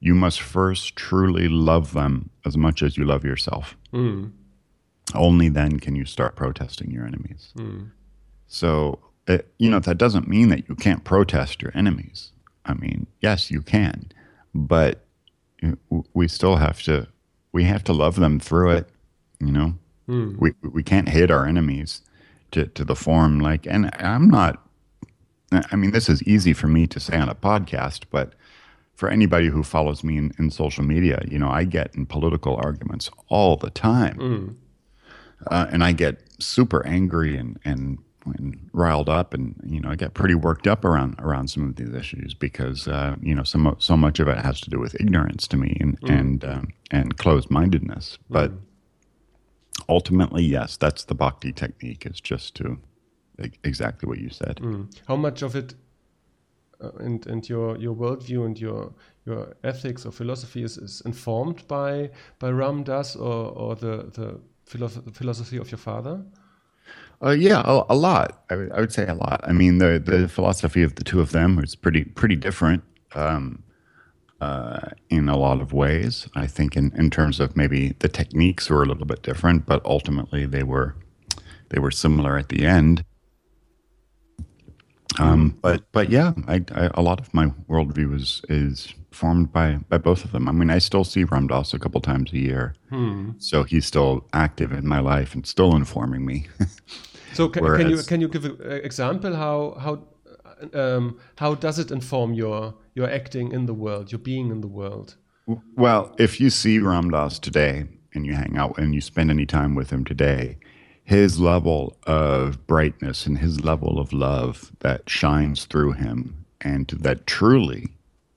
[0.00, 3.76] you must first truly love them as much as you love yourself.
[3.92, 4.32] Mm.
[5.14, 7.52] Only then can you start protesting your enemies.
[7.56, 7.90] Mm.
[8.48, 12.32] So, it, you know, that doesn't mean that you can't protest your enemies.
[12.64, 14.10] I mean, yes, you can,
[14.54, 15.05] but
[16.14, 17.06] we still have to,
[17.52, 18.88] we have to love them through it,
[19.40, 19.74] you know?
[20.38, 22.02] We, we can't hate our enemies
[22.52, 24.62] to, to the form like, and I'm not,
[25.52, 28.34] I mean, this is easy for me to say on a podcast, but
[28.94, 32.56] for anybody who follows me in, in social media, you know, I get in political
[32.56, 34.16] arguments all the time.
[35.50, 39.96] Uh, and I get super angry and, and, and riled up and, you know, I
[39.96, 43.76] get pretty worked up around, around some of these issues because, uh, you know, so,
[43.78, 47.16] so much of it has to do with ignorance to me and, and, um, and
[47.16, 48.18] closed mindedness.
[48.28, 48.52] But
[49.88, 52.78] ultimately, yes, that's the bhakti technique is just to
[53.42, 54.60] e- exactly what you said.
[55.06, 55.74] how much of it
[56.80, 58.92] uh, and and your your worldview and your
[59.24, 64.40] your ethics or philosophy is, is informed by by Ram Dass or or the the
[65.12, 66.22] philosophy of your father?
[67.24, 68.44] Uh, yeah, a, a lot.
[68.50, 69.40] I would- would say a lot.
[69.44, 73.62] I mean, the the philosophy of the two of them is pretty pretty different um,
[74.40, 76.28] uh, in a lot of ways.
[76.34, 79.84] I think in, in terms of maybe the techniques were a little bit different, but
[79.84, 80.94] ultimately they were
[81.70, 83.04] they were similar at the end.
[85.18, 89.78] Um, but but yeah, I, I, a lot of my worldview is is formed by
[89.88, 90.48] by both of them.
[90.48, 92.74] I mean, I still see Ram Dass a couple times a year,
[93.38, 96.46] so he's still active in my life and still informing me.
[97.36, 98.56] So ca- can you can you give an
[98.88, 99.94] example how how
[100.72, 104.68] um, how does it inform your your acting in the world, your being in the
[104.80, 105.16] world?
[105.76, 109.46] Well, if you see Ram Dass today and you hang out and you spend any
[109.46, 110.56] time with him today,
[111.04, 117.26] his level of brightness and his level of love that shines through him and that
[117.26, 117.88] truly,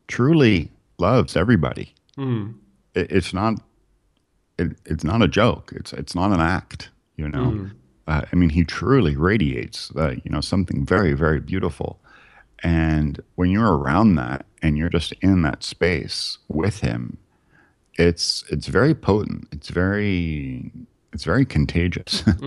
[0.09, 1.93] truly loves everybody.
[2.95, 3.61] It, it's not.
[4.57, 5.71] It, it's not a joke.
[5.75, 6.89] It's it's not an act.
[7.15, 7.69] You know.
[8.07, 9.91] Uh, I mean, he truly radiates.
[9.95, 12.01] Uh, you know, something very very beautiful.
[12.61, 17.17] And when you're around that and you're just in that space with him,
[17.93, 19.47] it's it's very potent.
[19.53, 20.71] It's very
[21.13, 22.23] it's very contagious.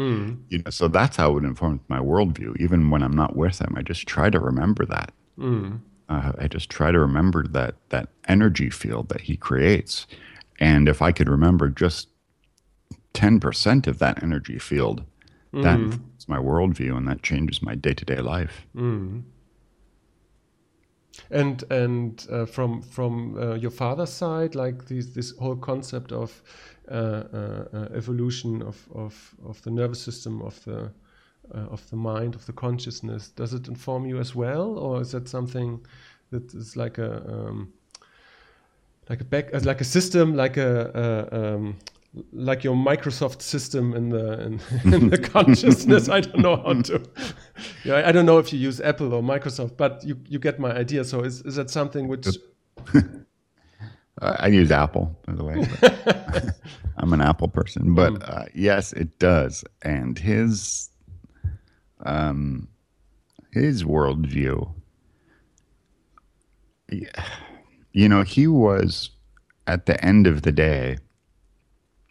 [0.50, 2.60] you know, so that's how it informs my worldview.
[2.60, 5.12] Even when I'm not with him, I just try to remember that.
[6.12, 10.06] Uh, I just try to remember that that energy field that he creates,
[10.60, 12.08] and if I could remember just
[13.12, 15.04] ten percent of that energy field,
[15.62, 18.66] that informs my worldview, and that changes my day to day life.
[21.30, 26.42] And and uh, from from uh, your father's side, like this this whole concept of
[26.90, 30.90] uh, uh, uh, evolution of, of of the nervous system of the
[31.54, 35.10] uh, of the mind of the consciousness, does it inform you as well, or is
[35.12, 35.80] that something
[36.30, 37.72] that is like a um,
[39.08, 41.76] like a back uh, like a system, like a, a um,
[42.32, 44.60] like your Microsoft system in the in,
[44.94, 46.08] in the consciousness.
[46.08, 47.02] I don't know how to.
[47.84, 50.58] Yeah, I- I don't know if you use Apple or Microsoft, but you you get
[50.58, 51.04] my idea.
[51.04, 52.26] So is is that something which
[54.20, 55.66] Uh, I use Apple, by the way.
[56.96, 59.64] I'm an Apple person, but uh, yes, it does.
[59.82, 60.90] And his,
[62.02, 62.68] um,
[63.52, 64.72] his worldview,
[67.92, 69.10] you know, he was
[69.66, 70.98] at the end of the day,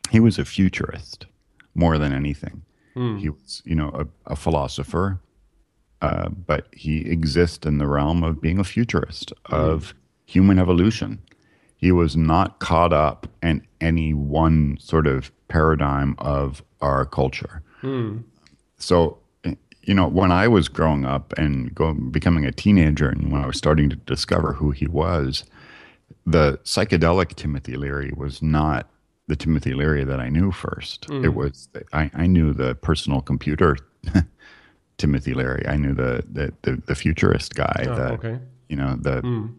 [0.09, 1.25] he was a futurist
[1.75, 2.63] more than anything.
[3.19, 5.19] He was, you know, a, a philosopher,
[6.01, 9.93] uh, but he exists in the realm of being a futurist of
[10.25, 11.19] human evolution.
[11.77, 17.63] He was not caught up in any one sort of paradigm of our culture.
[18.77, 19.20] So, eh,
[19.83, 21.73] you know, when I was growing up and
[22.11, 25.43] becoming a teenager, and when I was starting to discover who he was,
[26.25, 28.89] the psychedelic Timothy Leary was not
[29.27, 31.09] the Timothy Leary that I knew first.
[31.09, 33.77] It was I, I knew the personal computer
[34.97, 35.65] Timothy Leary.
[35.67, 37.85] I knew the the the, the futurist guy.
[37.87, 38.39] Oh, the, okay.
[38.69, 39.49] You know the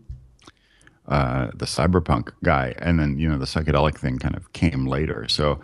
[1.08, 5.26] uh, the cyberpunk guy, and then you know the psychedelic thing kind of came later.
[5.28, 5.60] So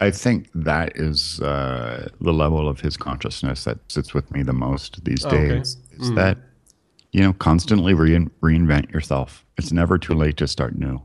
[0.00, 4.52] I think that is uh, the level of his consciousness that sits with me the
[4.52, 5.48] most these Oh, okay.
[5.58, 5.76] days.
[5.92, 6.38] Is that
[7.12, 9.44] you know constantly rein reinvent yourself.
[9.56, 11.00] It's never too late to start new.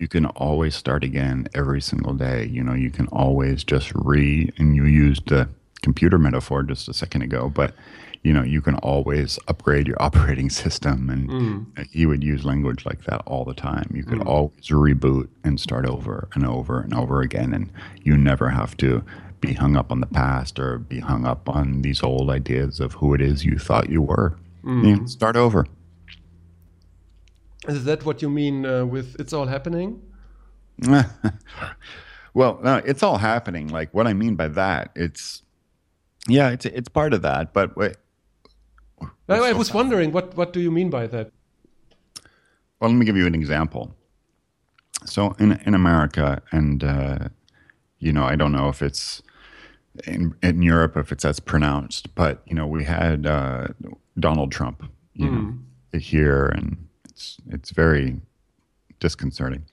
[0.00, 2.46] You can always start again every single day.
[2.46, 5.48] You know, you can always just re and you used the
[5.82, 7.74] computer metaphor just a second ago, but
[8.24, 11.88] you know, you can always upgrade your operating system and mm.
[11.90, 13.90] he would use language like that all the time.
[13.94, 14.26] You could mm.
[14.26, 17.70] always reboot and start over and over and over again and
[18.02, 19.04] you never have to
[19.40, 22.94] be hung up on the past or be hung up on these old ideas of
[22.94, 24.36] who it is you thought you were.
[24.64, 24.86] Mm.
[24.86, 25.66] You know, start over.
[27.66, 30.02] Is that what you mean uh, with "It's all happening"?
[32.34, 33.68] well, no, it's all happening.
[33.68, 35.42] Like what I mean by that, it's
[36.28, 37.52] yeah, it's it's part of that.
[37.52, 37.96] But wait,
[39.28, 41.32] I, I was wondering what what do you mean by that?
[42.80, 43.94] well, let me give you an example.
[45.04, 47.18] So in in America, and uh,
[47.98, 49.22] you know, I don't know if it's
[50.06, 53.68] in in Europe if it's as pronounced, but you know, we had uh,
[54.18, 58.20] Donald Trump, you know, here, and it's it's very
[59.00, 59.64] disconcerting.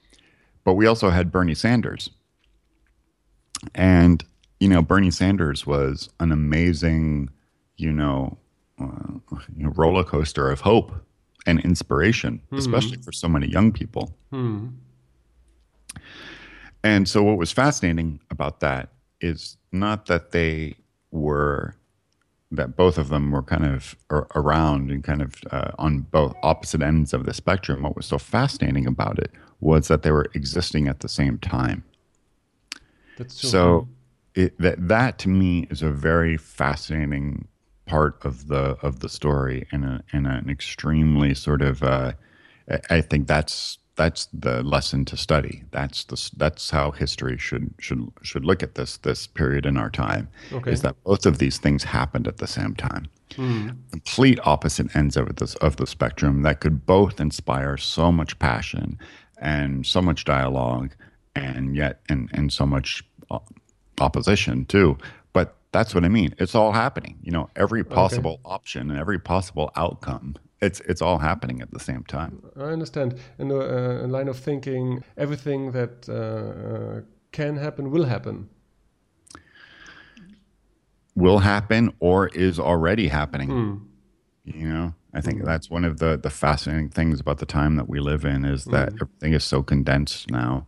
[0.64, 2.10] But we also had Bernie Sanders,
[3.74, 4.24] and
[4.60, 7.30] you know, Bernie Sanders was an amazing,
[7.76, 8.38] you know,
[8.80, 8.84] uh,
[9.56, 10.92] you know roller coaster of hope
[11.46, 14.14] and inspiration, especially for so many young people.
[16.82, 18.90] And so, what was fascinating about that
[19.20, 20.76] is not that they
[21.10, 21.74] were,
[22.50, 26.82] that both of them were kind of around and kind of uh, on both opposite
[26.82, 27.82] ends of the spectrum.
[27.82, 31.82] What was so fascinating about it was that they were existing at the same time.
[33.16, 33.50] That's true.
[33.50, 33.88] So
[34.36, 37.48] it, that that to me is a very fascinating
[37.86, 42.12] part of the of the story and a, and an extremely sort of uh,
[42.90, 45.64] I- think that's that's the lesson to study.
[45.70, 49.90] That's the that's how history should should should look at this this period in our
[49.90, 50.28] time.
[50.52, 50.70] Okay.
[50.72, 53.06] Is that both of these things happened at the same time?
[53.90, 58.98] Complete opposite ends of this of the spectrum that could both inspire so much passion
[59.38, 60.94] and so much dialogue,
[61.34, 63.38] and yet and and so much uh,
[64.00, 64.98] opposition too.
[65.32, 66.34] But that's what I mean.
[66.38, 67.18] It's all happening.
[67.22, 70.36] You know, every possible option and every possible outcome.
[70.60, 72.42] It's it's all happening at the same time.
[72.56, 73.18] I understand.
[73.38, 77.00] In a, uh, line of thinking, everything that uh, uh,
[77.32, 78.48] can happen will happen.
[81.14, 83.50] Will happen or is already happening.
[84.44, 87.88] You know, I think that's one of the the fascinating things about the time that
[87.88, 90.66] we live in is that everything is so condensed now,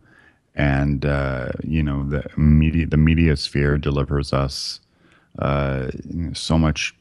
[0.55, 4.79] and uh, you know the media the media sphere delivers us
[5.39, 5.89] uh,
[6.33, 6.95] so much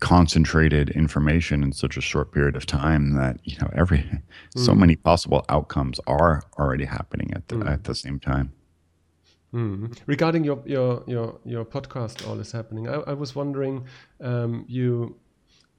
[0.00, 4.04] concentrated information in such a short period of time that you know every
[4.56, 8.52] so many possible outcomes are already happening at the at the same time.
[9.52, 9.96] Mhm.
[10.06, 12.86] Regarding your, your your your podcast, all is happening.
[12.88, 13.86] I, I was wondering,
[14.20, 15.16] um, you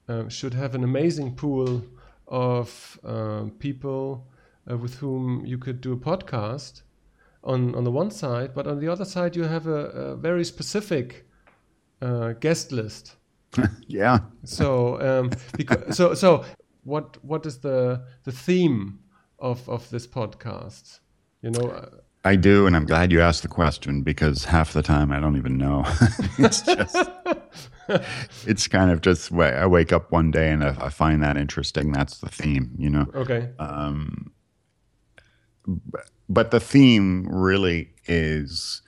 [0.08, 1.82] uh, should have an amazing pool
[2.26, 4.26] of um, people
[4.68, 6.82] uh, with whom you could do a podcast.
[7.42, 10.44] On on the one side, but on the other side, you have a, a very
[10.44, 11.26] specific
[12.02, 13.16] uh, guest list.
[13.88, 14.18] Yeah.
[14.44, 16.44] So um, because, so so
[16.84, 19.00] what what is the the theme
[19.38, 21.00] of of this podcast?
[21.42, 21.68] You know.
[21.70, 21.88] Uh,
[22.22, 25.38] I do, and I'm glad you asked the question because half the time I don't
[25.38, 25.84] even know.
[26.38, 26.96] it's just,
[28.46, 31.92] it's kind of just I wake up one day and if I find that interesting,
[31.92, 33.06] that's the theme, you know.
[33.14, 33.48] okay.
[36.28, 38.82] But the theme really is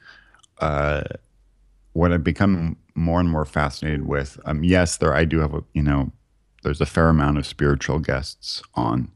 [0.58, 1.02] uh,
[1.92, 4.38] what I've become more and more fascinated with.
[4.44, 6.12] Um, yes, there I do have a you know,
[6.62, 9.10] there's a fair amount of spiritual guests on,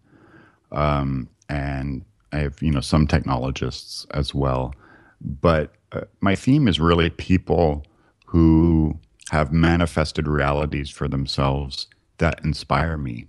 [0.72, 4.74] um, and I have you know some technologists as well.
[5.20, 7.84] But uh, my theme is really people
[8.26, 8.98] who
[9.30, 11.86] have manifested realities for themselves
[12.18, 13.26] that inspire me.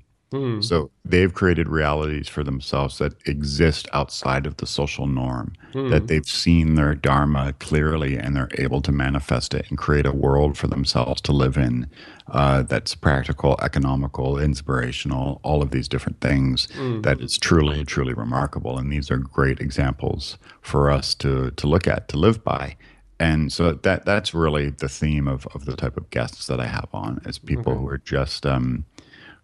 [0.62, 5.54] So they've created realities for themselves that exist outside of the social norm,
[5.90, 10.12] that they've seen their dharma clearly and they're able to manifest it and create a
[10.12, 11.88] world for themselves to live in
[12.32, 16.68] uh, that's practical, economical, inspirational, all of these different things
[17.04, 18.78] that is truly, truly remarkable.
[18.78, 22.76] And these are great examples for us to, to look at, to live by.
[23.20, 26.68] And so that that's really the theme of, of the type of guests that I
[26.68, 28.86] have on is people who are just um,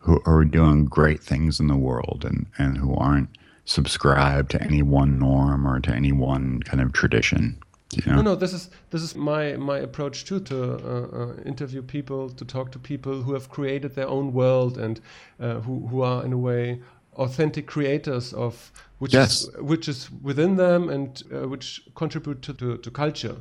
[0.04, 3.30] who are doing great things in the world and, and who aren't
[3.66, 7.58] subscribed to any one norm or to any one kind of tradition.
[7.94, 8.16] You know?
[8.18, 8.36] No, no.
[8.36, 10.78] This is this is my my approach too to uh,
[11.20, 15.00] uh, interview people, to talk to people who have created their own world and
[15.40, 16.82] uh, who who are in a way
[17.16, 19.44] authentic creators of which Yes.
[19.44, 23.36] is, which is within them and uh, which contribute to, to, to culture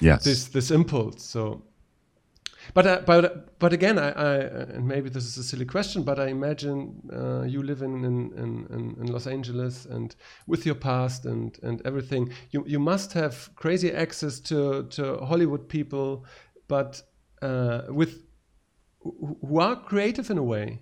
[0.00, 0.22] Yes.
[0.24, 1.62] this this impulse so
[2.74, 4.34] but uh, but but again I, I
[4.74, 8.32] and maybe this is a silly question but I imagine uh, you live in in,
[8.36, 10.14] in in Los Angeles and
[10.46, 15.68] with your past and and everything you you must have crazy access to to Hollywood
[15.68, 16.24] people
[16.68, 17.02] but
[17.42, 18.22] uh, with
[19.02, 20.80] who are creative in a way.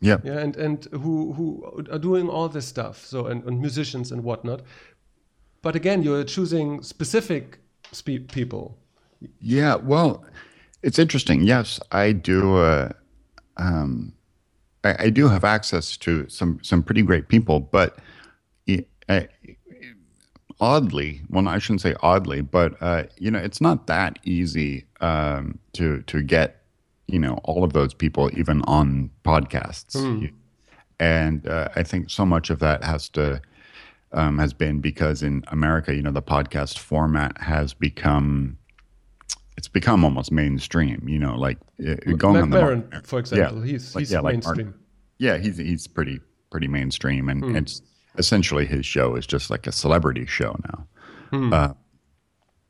[0.00, 0.18] Yeah.
[0.22, 4.22] yeah and and who who are doing all this stuff so and, and musicians and
[4.22, 4.62] whatnot.
[5.62, 7.58] But again you're choosing specific
[7.92, 8.78] spe- people.
[9.40, 10.24] Yeah, well,
[10.84, 11.42] it's interesting.
[11.42, 12.56] Yes, I do.
[12.56, 12.90] Uh,
[13.56, 14.12] um,
[14.84, 17.98] I, I do have access to some some pretty great people, but
[18.68, 18.84] i-
[20.60, 25.58] oddly, well, I shouldn't say oddly, but uh, you know, it's not that easy um,
[25.74, 26.62] to to get
[27.06, 29.94] you know all of those people even on podcasts.
[30.22, 30.30] You-
[31.00, 33.40] And uh, I think so much of that has to
[34.12, 38.56] um, has been because in America, you know, the podcast format has become
[39.56, 41.06] it's become almost mainstream.
[41.08, 44.02] You know, like uh, going Mac on the Maron, Marc- for example, yeah, he's like-
[44.02, 44.74] he's yeah, like mainstream.
[45.18, 47.82] yeah, he's he's pretty pretty mainstream, and it's
[48.18, 51.74] essentially his show is just like a celebrity show now, uh,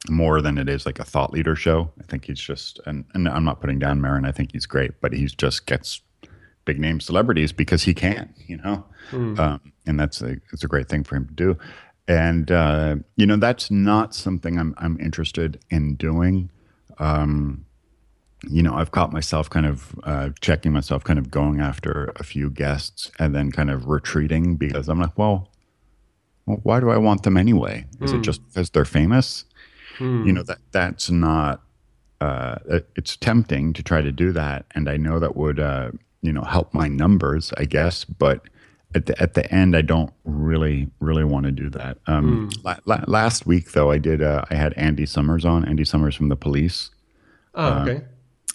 [0.08, 1.90] more than it is like a thought leader show.
[2.00, 4.24] I think he's just and and I'm not putting down Maron.
[4.24, 6.00] I think he's great, but he's just gets
[6.66, 10.88] big name celebrities because he can, you know, um, and that's a it's a great
[10.88, 11.58] thing for him to do.
[12.08, 16.50] And uh, you know that's not something I'm I'm interested in doing
[18.48, 22.24] you know, I've caught myself kind of uh, checking myself, kind of going after a
[22.24, 25.50] few guests and then kind of retreating because I'm like, well,
[26.46, 27.86] well why do I want them anyway?
[28.00, 29.44] Is it just because they're famous?
[30.26, 31.62] You know, that that's not.
[32.20, 32.56] Uh,
[32.96, 35.90] it's tempting to try to do that, and I know that would, uh,
[36.22, 38.04] you know, help my numbers, I guess.
[38.04, 38.48] But
[38.94, 41.98] at the at the end, I don't really really want to do that.
[42.06, 44.22] Um, la- la- last week, though, I did.
[44.22, 45.64] Uh, I had Andy Summers on.
[45.64, 46.90] Andy Summers from the Police
[47.54, 48.02] Ah, okay.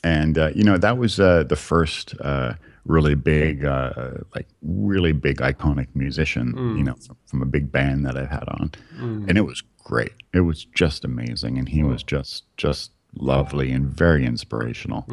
[0.04, 2.54] and uh, you know that was uh, the first uh,
[2.86, 8.06] really big, uh, like really big iconic musician, you know, from, from a big band
[8.06, 10.12] that I've had on, and it was great.
[10.34, 15.06] It was just amazing, and he was just just lovely and very inspirational.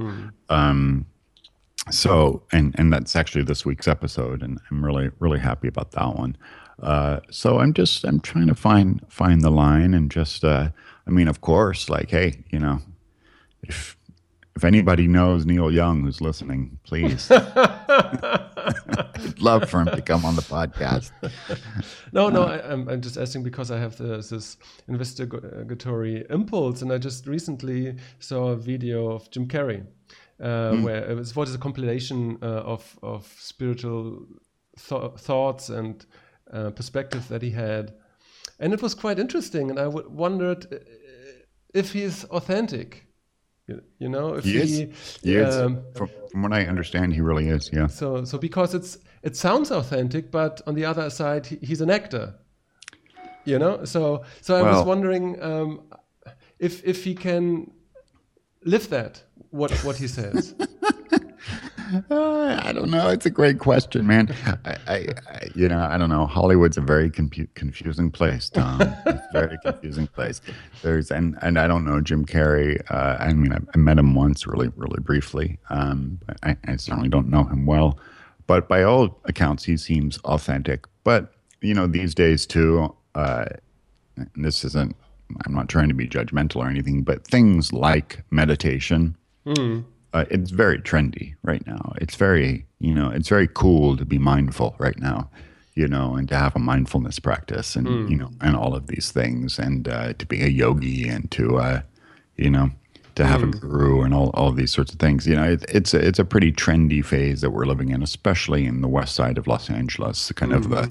[0.49, 1.07] Um,
[1.91, 6.16] so, and and that's actually this week's episode, and I'm really really happy about that
[6.16, 6.37] one.
[6.82, 10.70] Uh, so I'm just I'm trying to find find the line and just uh,
[11.07, 12.80] I mean, of course, like hey, you know,
[13.62, 13.97] if
[14.57, 17.30] if anybody knows Neil Young who's listening, please.
[18.66, 21.11] I'd love for him to come on the podcast.
[22.12, 24.57] No, no, I, I'm, I'm just asking because I have this, this
[24.89, 29.87] investigatory impulse, and I just recently saw a video of Jim Carrey,
[30.41, 34.26] uh, where it was what is a compilation uh, of of spiritual
[34.89, 36.07] th- thoughts and
[36.53, 37.95] uh, perspectives that he had,
[38.59, 39.70] and it was quite interesting.
[39.70, 40.76] And I w- wondered uh,
[41.74, 43.03] if he's authentic.
[43.68, 45.18] You, you know, if He is.
[45.24, 45.57] He is.
[45.57, 47.70] um, From, from what I understand, he really is.
[47.72, 47.89] Yeah.
[47.89, 51.91] so so because it's it sounds authentic, but on the other side, he, he's an
[51.91, 52.34] actor.
[53.45, 55.80] You know, so so I was wondering um,
[56.59, 57.70] if if he can
[58.64, 59.22] live that
[59.57, 60.54] what what he says.
[62.11, 63.11] Uh, I don't know.
[63.11, 64.34] It's a great question, man.
[64.64, 64.94] I, I,
[65.28, 66.26] I you know, I don't know.
[66.26, 68.80] Hollywood's a very confu- confusing place, Tom.
[69.07, 70.40] it's very confusing place.
[70.82, 72.80] There's and and I don't know Jim Carrey.
[72.90, 75.59] Uh, I mean, I, I met him once, really, really briefly.
[75.70, 77.98] Um, I, I certainly don't know him well.
[78.48, 80.86] But by all accounts, he seems authentic.
[81.04, 82.94] But you know, these days too.
[83.14, 83.46] Uh,
[84.34, 84.96] this isn't.
[85.44, 89.16] I'm not trying to be judgmental or anything, but things like meditation
[90.12, 91.92] uh, it's very trendy right now.
[92.01, 95.30] It's very, you know, it's very cool to be mindful right now,
[95.74, 99.12] you know, and to have a mindfulness practice and, you know, and all of these
[99.12, 101.80] things and uh, to be a yogi and to, uh,
[102.36, 102.70] you know,
[103.14, 105.26] to have a guru and all, all of these sorts of things.
[105.26, 108.66] You know, it, it's, a, it's a pretty trendy phase that we're living in, especially
[108.66, 110.90] in the west side of Los Angeles, kind of the,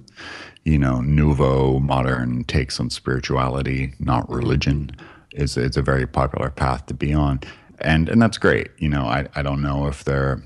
[0.64, 4.91] you know, nouveau modern takes on spirituality, not religion,
[5.34, 7.41] is, is a very popular path to be on
[7.82, 8.68] and and that's great.
[8.78, 10.42] You know, I I don't know if they're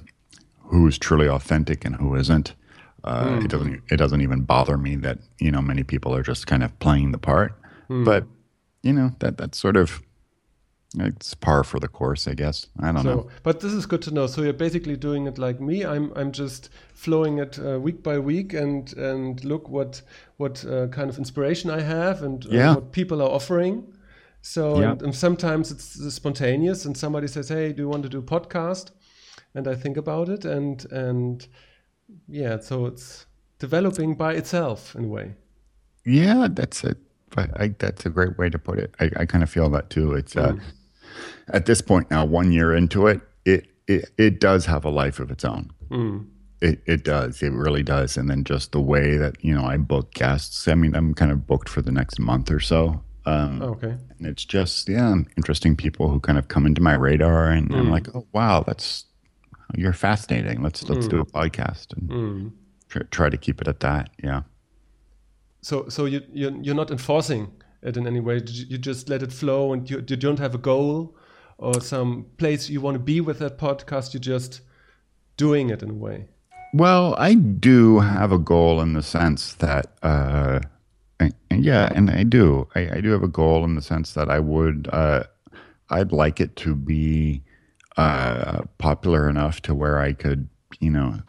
[0.71, 2.53] who's truly authentic and who isn't.
[3.03, 6.47] Uh, It doesn't it doesn't even bother me that you know many people are just
[6.47, 7.53] kind of playing the part,
[7.87, 8.23] but
[8.83, 10.01] you know that that's sort of
[10.97, 12.67] it's par for the course, I guess.
[12.79, 13.27] I don't know.
[13.43, 14.27] But this is good to know.
[14.27, 15.85] So you're basically doing it like me.
[15.85, 20.01] I'm I'm just flowing it uh, week by week and and look what
[20.37, 22.75] what uh, kind of inspiration I have and uh, Yeah.
[22.75, 23.83] what people are offering.
[24.41, 24.91] So Yeah.
[24.91, 28.23] and, and sometimes it's spontaneous, and somebody says, "Hey, do you want to do a
[28.23, 28.91] podcast?"
[29.55, 31.47] And I think about it, and and
[32.27, 33.25] yeah, so it's
[33.59, 35.35] developing by itself in a way.
[36.05, 36.97] Yeah, that's it.
[37.37, 38.95] I, that's a great way to put it.
[38.99, 40.13] I, I kind of feel that too.
[40.13, 40.55] It's uh,
[41.49, 45.19] at this point now, one year into it, it it, it does have a life
[45.19, 45.71] of its own.
[46.61, 47.41] It it does.
[47.43, 48.17] It really does.
[48.17, 50.67] And then just the way that you know I book guests.
[50.67, 53.03] I mean, I'm kind of booked for the next month or so.
[53.29, 53.95] Um, Okay.
[54.17, 57.89] and it's just yeah, interesting people who kind of come into my radar, and I'm
[57.91, 59.05] like, oh wow, that's
[59.75, 60.61] you're fascinating.
[60.63, 62.51] Let's let's do a podcast and
[62.89, 64.09] try, try to keep it at that.
[64.23, 64.41] Yeah.
[65.61, 67.51] So so you you're, you're not enforcing
[67.81, 68.35] it in any way.
[68.45, 71.15] You you just let it flow, and you you don't have a goal
[71.57, 74.13] or some place you want to be with that podcast.
[74.13, 74.61] You're just
[75.37, 76.27] doing it in a way.
[76.73, 80.59] Well, I do have a goal in the sense that, uh,
[81.19, 82.67] and- and yeah, and I do.
[82.75, 85.23] I, I do have a goal in the sense that I would, uh,
[85.89, 87.43] I'd like it to be
[87.97, 90.47] uh, popular enough to where I could,
[90.79, 91.19] you know,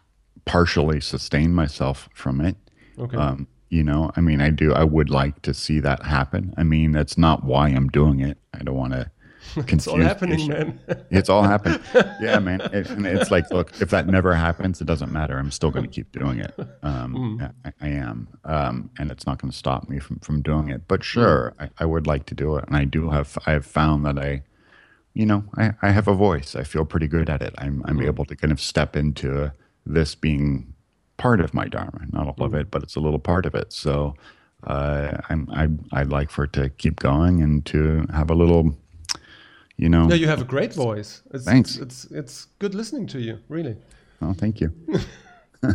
[0.44, 2.56] partially sustain myself from it.
[2.98, 3.16] Okay.
[3.16, 4.72] Um, you know, I mean, I do.
[4.72, 6.52] I would like to see that happen.
[6.56, 8.36] I mean, that's not why I'm doing it.
[8.52, 9.10] I don't want to.
[9.68, 10.80] it's all happening, man.
[11.10, 11.80] It's all happening.
[12.20, 12.60] Yeah, man.
[12.60, 15.38] It, and it's like, look, if that never happens, it doesn't matter.
[15.38, 16.54] I'm still going to keep doing it.
[16.82, 17.52] Um, Mm.
[17.64, 20.82] I, I am, um, and it's not going to stop me from from doing it.
[20.88, 23.36] But sure, I, I would like to do it, and I do have.
[23.46, 24.42] I have found that I,
[25.14, 26.54] you know, I, I have a voice.
[26.54, 27.54] I feel pretty good at it.
[27.58, 29.52] I'm I'm able to kind of step into
[29.86, 30.74] this being
[31.16, 33.72] part of my dharma, not all of it, but it's a little part of it.
[33.72, 34.14] So.
[34.66, 38.76] Uh, I'm, I, I'd like for it to keep going and to have a little,
[39.80, 40.08] you know.
[40.08, 41.22] Yeah, you have a great voice.
[41.32, 41.76] It's, Thanks.
[41.76, 43.76] It's, it's it's good listening to you, really.
[44.22, 44.72] Oh, thank you.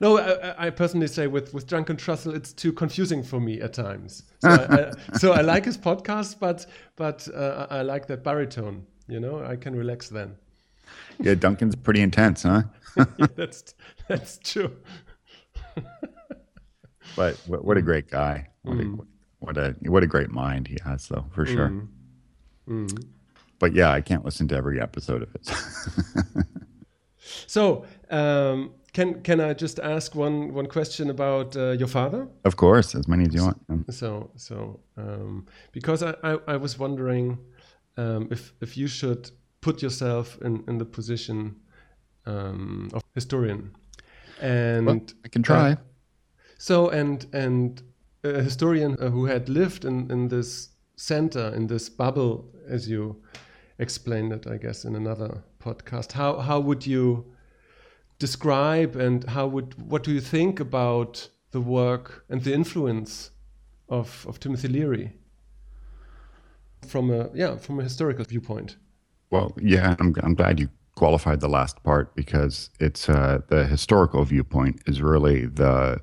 [0.00, 3.72] No, I, I- personally say with with Duncan Trussell, it's too confusing for me at
[3.72, 4.22] times.
[4.38, 8.86] So I, I, so I like his podcast, but but uh, I like that baritone.
[9.08, 10.36] You know, I can relax then.
[11.18, 12.62] Yeah, Duncan's pretty intense, huh?
[12.96, 13.74] Yeah, that's
[14.06, 14.70] that's true.
[17.16, 18.48] But what, what a great guy!
[18.62, 19.06] What, a, mm.
[19.40, 21.70] what a what a great mind he has, though, for sure.
[21.70, 21.88] Mm.
[22.68, 23.04] Mm.
[23.58, 25.50] But yeah, I can't listen to every episode of it.
[27.46, 32.28] So um, can can I just ask one one question about uh, your father?
[32.44, 33.60] of course, as many as you want.
[33.68, 37.38] Um, So so um, because I, I, I was wondering
[37.96, 39.30] um, if if you should
[39.60, 41.56] put yourself in, in the position
[42.26, 43.72] um, of historian
[44.40, 45.76] and well, I can try.
[46.58, 47.82] so and and
[48.22, 53.16] a historian uh, who had lived in, in this center in this bubble as you
[53.78, 56.12] explained it I guess in another podcast.
[56.12, 57.24] How how would you
[58.18, 63.30] describe and how would what do you think about the work and the influence
[63.88, 65.12] of of Timothy Leary
[66.86, 68.76] from a yeah from a historical viewpoint?
[69.30, 74.24] Well, yeah, I'm, I'm glad you qualified the last part because it's uh, the historical
[74.24, 76.00] viewpoint is really the,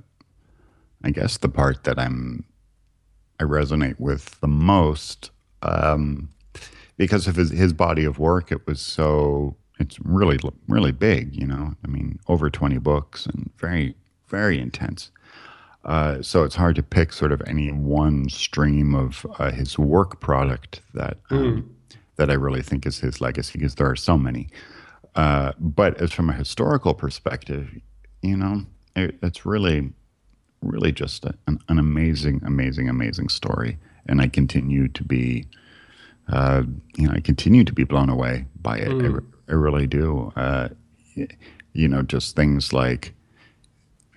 [1.04, 2.46] I guess, the part that I'm,
[3.40, 5.32] I resonate with the most
[5.64, 6.30] um,
[6.98, 8.52] because of his, his body of work.
[8.52, 13.50] It was so, it's really, really big, you know, I mean, over 20 books and
[13.58, 13.96] very,
[14.28, 15.12] very intense.
[15.84, 20.20] Uh, so it's hard to pick sort of any one stream of uh, his work
[20.20, 21.76] product that um,
[22.16, 24.50] that I really think is his legacy because there are so many.
[25.16, 27.70] Uh, but as from a historical perspective,
[28.22, 28.66] you know,
[28.96, 29.92] it, it's really,
[30.62, 33.78] really just a, an, an amazing, amazing, amazing story,
[34.08, 35.48] and I continue to be,
[36.32, 36.64] uh,
[36.96, 38.92] you know, I continue to be blown away by it.
[38.92, 40.34] I, I really do.
[40.36, 40.70] Uh,
[41.74, 43.14] you know, just things like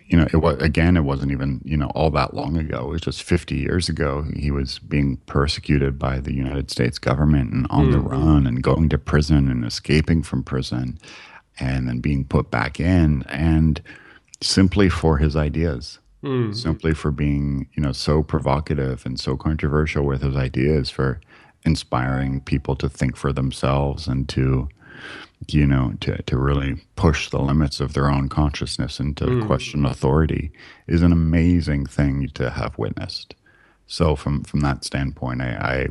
[0.08, 2.86] you know, it was again, it wasn't even you know all that long ago.
[2.86, 4.24] It was just 50 years ago.
[4.34, 8.88] He was being persecuted by the United States government and on the run and going
[8.88, 10.98] to prison and escaping from prison,
[11.60, 13.82] and then being put back in, and
[14.40, 15.98] simply for his ideas,
[16.52, 21.20] simply for being you know so provocative and so controversial with his ideas, for
[21.64, 24.68] inspiring people to think for themselves and to
[25.46, 29.86] you know, to, to really push the limits of their own consciousness and to question
[29.86, 30.50] authority
[30.86, 33.34] is an amazing thing to have witnessed.
[33.86, 35.86] So from from that standpoint, I, I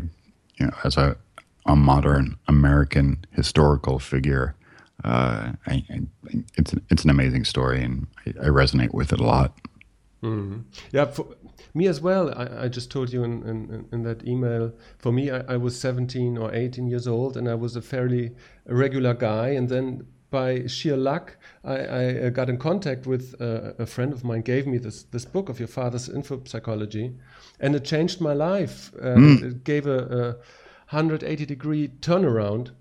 [0.57, 1.17] you know, as a
[1.65, 4.55] a modern American historical figure,
[5.03, 6.01] uh, I, I,
[6.55, 9.57] it's it's an amazing story, and I, I resonate with it a lot.
[10.91, 11.27] Yeah, for
[11.73, 12.33] me as well.
[12.35, 14.73] I, I just told you in, in, in that email.
[14.97, 18.35] For me, I, I was 17 or 18 years old, and I was a fairly
[18.65, 19.49] regular guy.
[19.49, 24.11] And then, by sheer luck, I, I uh, got in contact with uh, a friend
[24.11, 24.41] of mine.
[24.41, 27.15] Gave me this this book of your father's info psychology,
[27.59, 28.91] and it changed my life.
[29.01, 30.27] Uh, It gave a, a
[30.89, 32.71] 180 degree turnaround,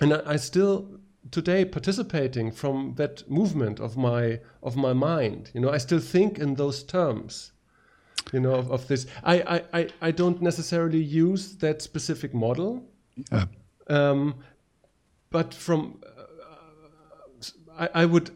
[0.00, 0.99] and I, I still
[1.30, 5.50] today participating from that movement of my of my mind.
[5.54, 7.52] You know, I still think in those terms.
[8.32, 9.06] You know, of, of this.
[9.24, 12.84] I, I, I, I don't necessarily use that specific model.
[13.32, 13.46] Yeah.
[13.88, 14.36] Um,
[15.30, 16.24] but from uh,
[17.78, 18.30] I, I would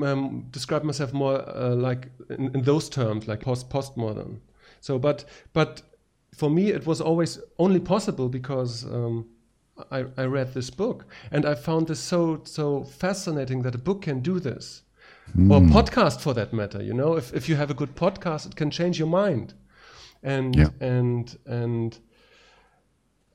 [0.00, 4.38] um, describe myself more uh, like in, in, those terms, like post postmodern.
[4.80, 5.82] So, but but
[6.34, 9.26] for me, it was always only possible because um,
[9.90, 14.02] I, I read this book, and I found this so so fascinating that a book
[14.02, 14.82] can do this,
[15.36, 15.50] mm.
[15.50, 16.82] or podcast for that matter.
[16.82, 19.54] You know, if if you have a good podcast, it can change your mind,
[20.22, 20.68] and yeah.
[20.80, 21.98] and and.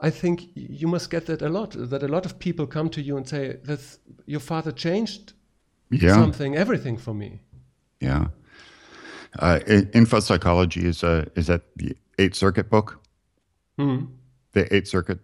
[0.02, 1.72] I think you must get that a lot.
[1.72, 3.80] That a lot of people come to you and say that
[4.26, 5.34] your father changed
[5.90, 6.14] yeah.
[6.14, 7.40] something, everything for me.
[8.02, 8.28] Yeah.
[9.40, 9.60] Uh,
[9.94, 13.02] info psychology is a is that the Eight Circuit book.
[13.80, 14.06] Mm-hmm.
[14.52, 15.20] The Eight Circuit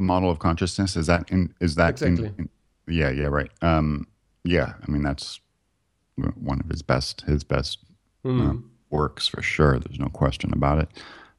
[0.00, 2.26] model of consciousness is that in is that exactly?
[2.26, 2.48] In, in,
[2.86, 3.50] yeah, yeah, right.
[3.62, 4.06] Um,
[4.44, 5.40] yeah, I mean that's
[6.16, 7.78] one of his best his best
[8.24, 8.50] mm.
[8.50, 9.78] uh, works for sure.
[9.78, 10.88] There's no question about it.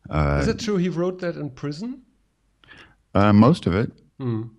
[0.09, 2.01] Uh, is it true he wrote that in prison?
[3.13, 3.91] Uh, most of it.
[4.19, 4.49] Mm.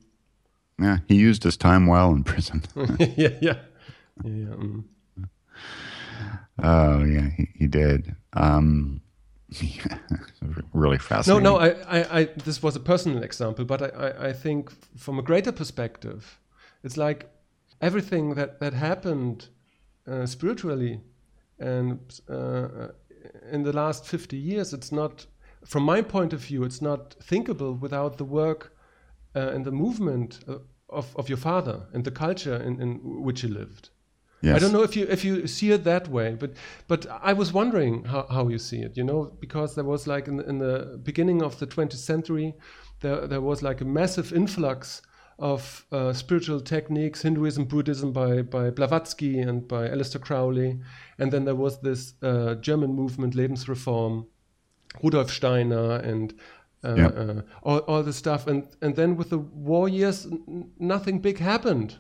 [0.78, 2.62] Yeah, he used his time well in prison.
[2.98, 3.58] yeah, yeah,
[4.24, 4.54] yeah.
[4.54, 4.84] Mm.
[6.62, 8.16] Oh yeah, he, he did.
[8.32, 9.02] Um,
[10.72, 11.44] really fascinating.
[11.44, 11.68] No, no, I,
[11.98, 15.52] I, I, this was a personal example, but I, I, I think from a greater
[15.52, 16.38] perspective,
[16.82, 17.30] it's like
[17.80, 19.48] everything that that happened
[20.10, 21.00] uh, spiritually,
[21.58, 22.88] and uh,
[23.52, 25.26] in the last fifty years, it's not,
[25.64, 28.72] from my point of view, it's not thinkable without the work
[29.34, 33.42] uh, and the movement uh, of of your father and the culture in, in which
[33.42, 33.90] he lived.
[34.46, 34.56] Yes.
[34.56, 36.50] I don't know if you if you see it that way, but
[36.88, 38.96] but I was wondering how, how you see it.
[38.96, 42.54] You know, because there was like in, in the beginning of the 20th century,
[43.00, 45.02] there there was like a massive influx
[45.38, 50.78] of uh, spiritual techniques, Hinduism, Buddhism by by Blavatsky and by Aleister Crowley,
[51.18, 54.26] and then there was this uh, German movement Lebensreform,
[55.02, 56.34] Rudolf Steiner and.
[56.84, 57.12] Uh, Yep.
[57.18, 61.38] uh, all, all the stuff and and then with the war years n- nothing big
[61.38, 61.96] happened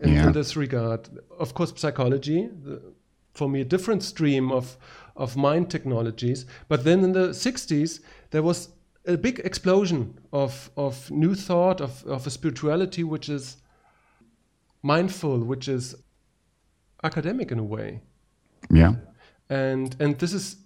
[0.00, 0.26] in, Yeah.
[0.26, 1.08] in this regard.
[1.38, 2.80] Of course, psychology, the,
[3.34, 4.76] for me, a different stream of,
[5.16, 6.46] of mind technologies.
[6.68, 8.68] But then in the 60s, there was
[9.06, 13.56] a big explosion of, of new thought, of, of a spirituality which is
[14.82, 15.94] mindful, which is
[17.02, 18.00] academic in a way.
[18.70, 18.94] Yeah.
[19.48, 20.56] And, and this is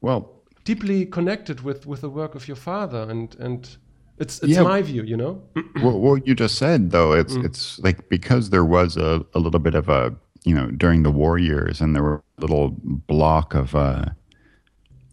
[0.00, 3.06] Well, deeply connected with, with the work of your father.
[3.10, 3.76] And, and
[4.18, 4.62] it's, it's Yeah.
[4.62, 5.42] my view, you know?
[5.82, 7.44] what, what you just said though, it's Mm.
[7.44, 11.10] it's like because there was a, a little bit of a you know during the
[11.10, 12.74] war years, and there were a little
[13.06, 14.04] block of uh,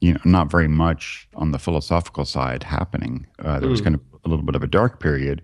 [0.01, 3.25] you know not very much on the philosophical side happening.
[3.39, 3.83] Uh, there was Mm.
[3.85, 5.41] kind of a little bit of a dark period.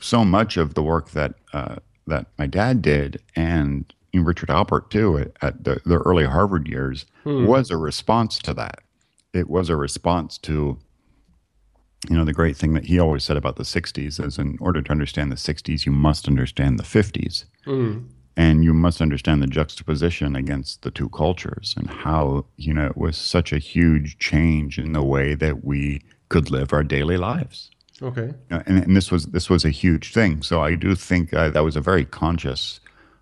[0.00, 1.76] So much of the work that uh,
[2.06, 7.06] that my dad did and Richard Alpert too at, at the, the early Harvard years
[7.22, 7.46] Hmm.
[7.46, 8.80] was a response to that.
[9.32, 10.78] It was a response to
[12.08, 14.80] you know the great thing that he always said about the 60s is in order
[14.80, 18.06] to understand the 60s you must understand the 50s Mm.
[18.36, 22.96] and you must understand the juxtaposition against the two cultures and how you know it
[22.96, 27.70] was such a huge change in the way that we could live our daily lives
[28.02, 28.32] Okay.
[28.50, 30.40] uh, and, and this was this was a huge thing.
[30.42, 32.80] So I do think uh, that was a very conscious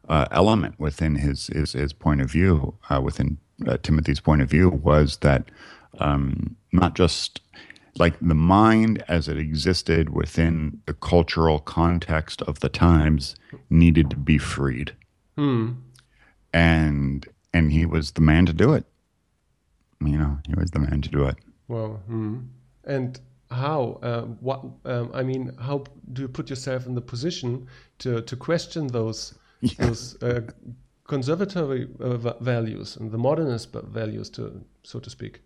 [0.08, 4.48] uh, element within his his, his point of view, uh, within uh, Timothy's point of
[4.48, 5.50] view, was that
[5.98, 7.40] um, not just
[7.98, 13.34] like the mind as it existed within the cultural context of the times
[13.70, 14.92] needed to be freed,
[15.36, 15.72] Hmm.
[16.52, 18.84] and and he was the man to do it.
[20.00, 21.36] You know, he was the man to do it.
[21.66, 22.38] Well, hmm.
[22.84, 23.20] and
[23.50, 23.98] how?
[24.02, 24.64] Uh, what?
[24.84, 27.66] Um, I mean, how do you put yourself in the position
[27.98, 29.34] to to question those
[29.78, 30.42] those uh,
[31.06, 35.40] conservatory uh, values and the modernist values, to so to speak?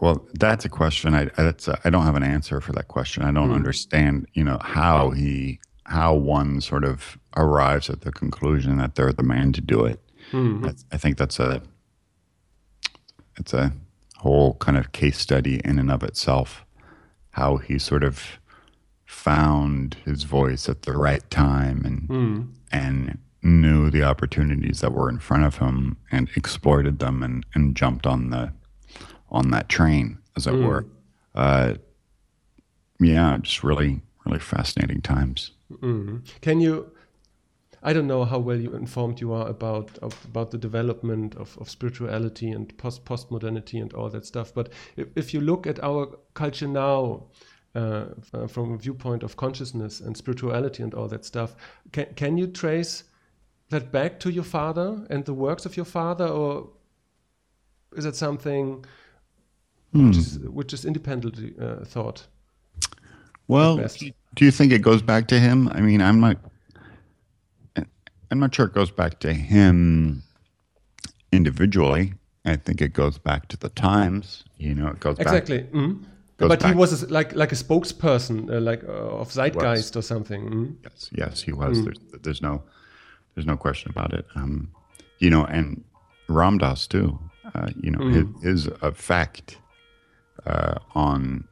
[0.00, 1.14] Well, that's a question.
[1.14, 3.22] I that's a, I don't have an answer for that question.
[3.22, 3.54] I don't hmm.
[3.54, 9.12] understand, you know, how he how one sort of arrives at the conclusion that they're
[9.12, 10.00] the man to do it.
[10.30, 10.62] Hmm.
[10.62, 11.62] That's, I think that's a
[13.36, 13.72] it's a
[14.16, 16.64] whole kind of case study in and of itself.
[17.32, 18.38] How he sort of
[19.04, 22.42] found his voice at the right time and hmm.
[22.72, 27.76] and knew the opportunities that were in front of him and exploited them and, and
[27.76, 28.52] jumped on the
[29.30, 30.86] on that train, as it were.
[31.34, 31.74] Uh,
[33.00, 35.52] yeah, just really, really fascinating times.
[35.70, 36.22] Mhm.
[36.40, 36.92] Can you?
[37.80, 41.56] I don't know how well you informed you are about of, about the development of,
[41.58, 44.52] of spirituality and post postmodernity and all that stuff.
[44.52, 47.28] But if, if you look at our culture now,
[47.74, 51.54] uh, uh, from a viewpoint of consciousness and spirituality and all that stuff.
[51.92, 53.04] Can can you trace
[53.68, 56.70] that back to your father and the works of your father, or
[57.94, 58.84] is it something
[59.92, 62.26] which, is, which is independently uh, thought?
[63.48, 63.78] Well,
[64.34, 65.68] do you think it goes back to him?
[65.68, 66.36] I mean, I'm not.
[68.30, 70.22] I'm not sure it goes back to him
[71.32, 72.12] individually.
[72.44, 74.44] I think it goes back to the times.
[74.58, 75.60] You know, it goes Exactly.
[75.62, 75.72] back.
[75.72, 76.04] mhm.
[76.36, 80.02] goes But he was a- like like a spokesperson, uh, like uh, of Zeitgeist or
[80.02, 80.42] something.
[80.50, 80.76] mhm.
[80.84, 81.82] Yes, yes, he was.
[81.84, 82.62] There's, there's no,
[83.34, 84.26] there's no question about it.
[84.34, 84.70] Um,
[85.18, 85.82] you know, and
[86.28, 87.18] Ram Dass too.
[87.54, 89.56] Uh, you know, his, his effect
[90.46, 91.46] uh, on,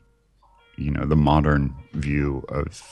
[0.77, 2.83] you know, the modern view of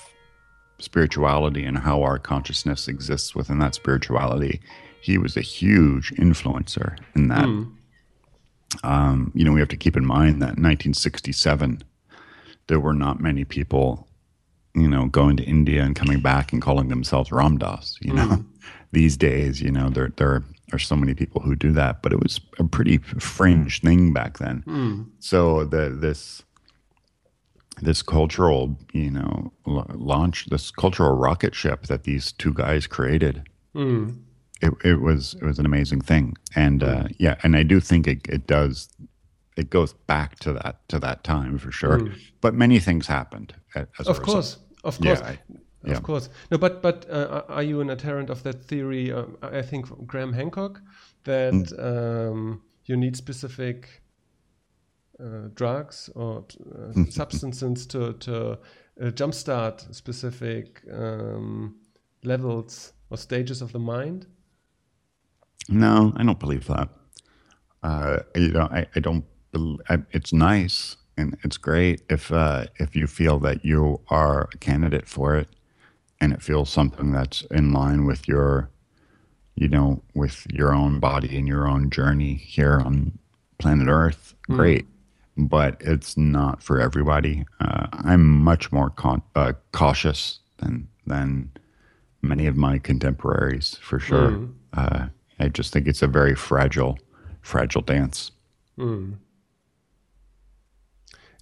[0.78, 4.61] spirituality and how our consciousness exists within that spirituality.
[5.01, 7.45] He was a huge influencer in that.
[8.82, 11.84] Um, you know, we have to keep in mind that in 1967,
[12.66, 14.09] there were not many people
[14.74, 17.97] you know, going to India and coming back and calling themselves Ram Dass.
[18.01, 18.45] You know,
[18.92, 20.42] these days, you know, there there
[20.75, 24.39] are so many people who do that, but it was a pretty fringe thing back
[24.39, 24.62] then.
[24.66, 25.03] Hmm.
[25.20, 26.43] So the this
[27.83, 33.49] this cultural, you know, launch this cultural rocket ship that these two guys created.
[33.75, 34.11] Hmm.
[34.62, 37.07] It, it was it was an amazing thing, and uh, hmm.
[37.18, 38.89] yeah, and I do think it, it does
[39.57, 42.09] it goes back to that to that time for sure.
[42.41, 43.55] But many things happened.
[43.75, 45.39] As Of course, of Yeah, course, I-
[45.87, 45.97] yeah.
[45.97, 46.28] of course.
[46.51, 49.12] No, but but uh, are you an adherent of that theory?
[49.12, 50.80] Um, I think Graham Hancock
[51.24, 51.78] that Mm.
[52.30, 54.03] um, you need specific
[55.20, 57.12] uh, drugs or uh, Mm.
[57.12, 58.59] substances to to
[59.01, 61.74] uh, jumpstart specific um,
[62.24, 64.26] levels or stages of the mind.
[65.68, 66.89] No, I don't believe that.
[67.82, 69.24] Uh, you know, I, I don't.
[69.89, 74.59] I, it's nice and it's great if uh, if you feel that you are a
[74.59, 75.49] candidate for it,
[76.21, 78.71] and it feels something that's in line with your,
[79.57, 83.19] you know, with your own body and your own journey here on
[83.59, 84.35] planet Earth.
[84.51, 84.87] Great,
[85.37, 87.45] but it's not for everybody.
[87.61, 91.51] Uh, I'm much more con- uh, cautious than than
[92.23, 94.49] many of my contemporaries for sure.
[94.73, 95.07] Uh,
[95.39, 96.99] I just think it's a very fragile,
[97.43, 98.31] fragile dance.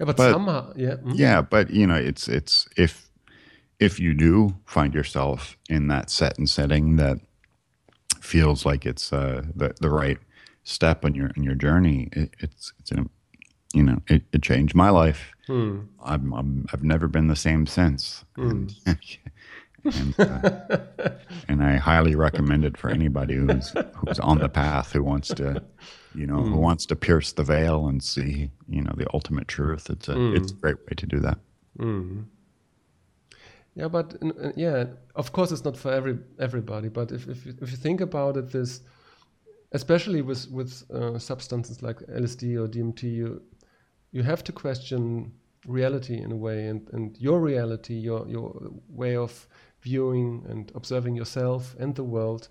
[0.01, 1.13] Yeah, but, But- somehow, yeah, mm.
[1.15, 3.11] Yeah, but you know, it's it's if
[3.83, 7.19] if you do find yourself in that set and setting that
[8.21, 10.19] feels like it's uh, the the right
[10.63, 13.11] step on your in your journey, it, it's it's an
[13.75, 15.33] you know it, it changed my life.
[15.49, 15.81] Hmm.
[16.05, 18.25] I'm, I'm I've never been the same since.
[18.37, 18.69] Hmm.
[18.87, 18.99] And,
[19.85, 21.09] and, uh,
[21.49, 25.61] and I highly recommend it for anybody who's who's on the path who wants to,
[26.15, 26.59] you know, who hmm.
[26.59, 29.91] wants to pierce the veil and see, you know, the ultimate truth.
[29.91, 31.39] It's a it's a great way to do that.
[33.75, 36.89] Yeah, but uh, yeah, of course, it's not for every everybody.
[36.89, 38.83] But if if you, if you think about it, this,
[39.73, 43.43] especially with with uh, substances like LSD or DMT, you
[44.11, 45.33] you have to question
[45.67, 49.49] reality in a way, and and your reality, your your way of
[49.81, 52.49] viewing and observing yourself and the world,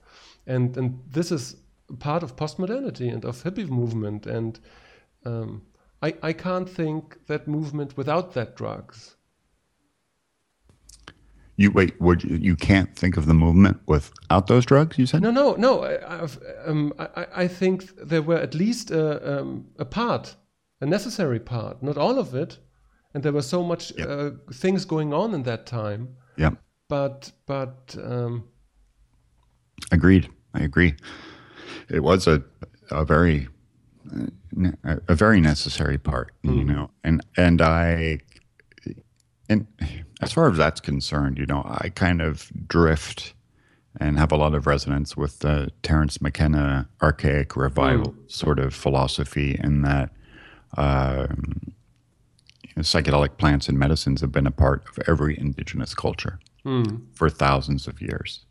[0.48, 1.56] and and this is
[2.00, 4.60] part of postmodernity and of hippie movement, and
[5.26, 5.62] um,
[6.02, 9.18] I I can't think that movement without that drugs.
[11.62, 14.98] You wait, would you, you can't think of the movement without those drugs?
[14.98, 15.84] You said No, no, no.
[15.84, 16.28] I,
[16.66, 20.36] um, I, I- think there were at least a, um, a part,
[20.82, 22.58] a necessary part, not all of it,
[23.14, 24.08] and there were so much Yep.
[24.10, 26.08] uh, things going on in that time.
[26.38, 26.52] yeah,
[26.90, 28.44] But but um,
[29.92, 30.30] agreed.
[30.54, 30.96] I agree.
[31.90, 32.42] It was a
[32.90, 33.48] a very
[34.12, 38.20] uh, a, a very necessary part, you know, and and I
[39.50, 39.68] and
[40.22, 43.34] as far as that's concerned, you know, I kind of drift
[44.00, 49.60] and have a lot of resonance with the Terence McKenna archaic revival sort of philosophy,
[49.62, 50.12] in that
[50.78, 51.74] um,
[52.64, 56.40] you know, psychedelic plants and medicines have been a part of every indigenous culture
[57.14, 58.46] for thousands of years.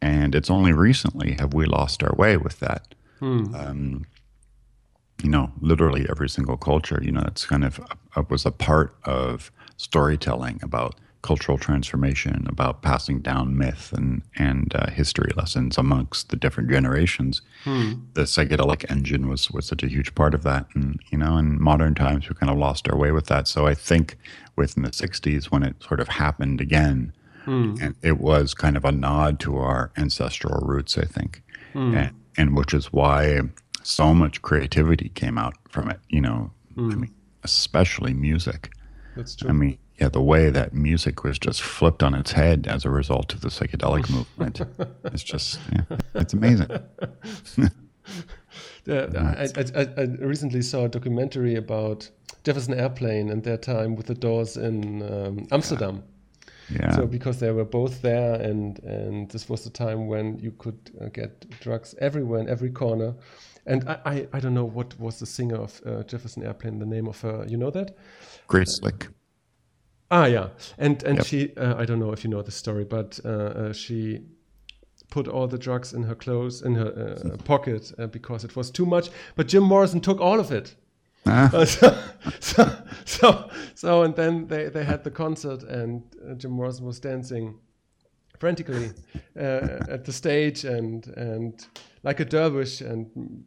[0.00, 2.94] And it's only recently have we lost our way with that.
[3.54, 4.06] Um,
[5.22, 7.80] you know, literally every single culture, you know, it's kind of
[8.16, 14.72] uh, was a part of storytelling about cultural transformation, about passing down myth and and
[14.74, 17.42] uh, history lessons amongst the different generations.
[17.64, 17.94] Hmm.
[18.14, 21.60] The psychedelic engine was was such a huge part of that, and you know, in
[21.60, 23.48] modern times, we kind of lost our way with that.
[23.48, 24.16] So I think
[24.56, 27.12] within the '60s, when it sort of happened again,
[27.44, 27.74] hmm.
[27.80, 31.96] and it was kind of a nod to our ancestral roots, I think, hmm.
[31.96, 33.40] and, and which is why
[33.82, 35.98] so much creativity came out from it.
[36.08, 38.70] You know, I mean, especially music.
[39.18, 39.50] That's true.
[39.50, 42.90] I mean, yeah, the way that music was just flipped on its head as a
[42.90, 44.08] result of the psychedelic
[44.38, 44.60] movement.
[45.04, 46.70] It's just, yeah, it's amazing.
[48.88, 52.08] I, I, I, recently saw a documentary about
[52.44, 56.04] Jefferson Airplane and their time with the Doors in um, Amsterdam.
[56.70, 56.94] Yeah.
[56.94, 60.78] So because they were both there, and and this was the time when you could
[61.00, 63.14] uh, get drugs everywhere in every corner.
[63.66, 66.86] And I, I, I don't know what was the singer of uh, Jefferson Airplane, the
[66.86, 67.44] name of her.
[67.46, 67.96] You know that?
[68.48, 69.08] Grace Slick.
[70.10, 71.26] Ah, yeah, and and Yep.
[71.26, 74.20] she uh, I don't know if you know the story, but uh, uh, she
[75.10, 78.70] put all the drugs in her clothes in her uh, pocket uh, because it was
[78.70, 79.10] too much.
[79.36, 80.74] But Jim Morrison took all of it.
[81.26, 81.98] Ah, Uh, so,
[82.40, 82.64] so,
[83.04, 87.58] so, so, and then they, they had the concert, and uh, Jim Morrison was dancing
[88.38, 88.90] frantically
[89.36, 91.66] uh, at the stage, and and
[92.02, 93.44] like a dervish, and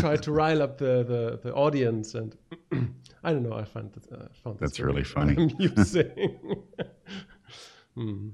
[0.00, 2.14] tried to rile up the, the, the audience.
[2.14, 2.36] And
[3.24, 5.34] I don't know, I found that, uh, found That's really funny.
[5.58, 6.62] amusing.
[7.94, 8.28] Hmm.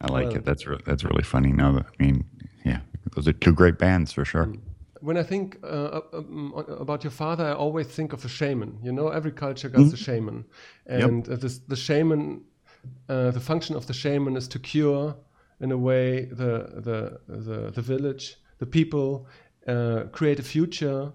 [0.00, 0.44] I like Well- it.
[0.44, 1.52] That's re- that's really funny.
[1.52, 2.24] No, I mean,
[2.64, 2.80] yeah,
[3.14, 4.52] those are two great bands for sure.
[5.00, 8.78] When I think uh, um, about your father, I always think of a shaman.
[8.82, 10.44] You know, every culture got a shaman,
[10.86, 12.42] and uh, this, the shaman,
[13.08, 15.14] uh, the function of the shaman is to cure,
[15.60, 19.28] in a way, the the the, the village, the people,
[19.68, 21.12] uh, create a future,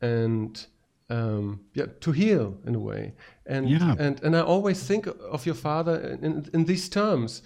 [0.00, 0.66] and
[1.10, 3.14] um, yeah, to heal in a way.
[3.46, 3.94] And Yeah.
[3.98, 7.42] and and I always think of your father in, in, these terms.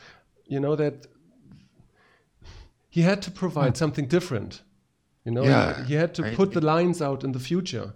[0.46, 1.06] You know that
[2.88, 4.62] he had to provide something different.
[5.24, 7.92] You know, Yeah, he had to I- put the lines out in the future.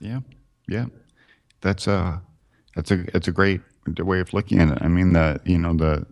[0.00, 0.20] Yeah,
[0.68, 0.86] yeah,
[1.60, 2.20] that's a
[2.74, 3.60] that's a it's a great
[3.98, 4.78] way of looking at it.
[4.82, 6.06] I mean, the you know the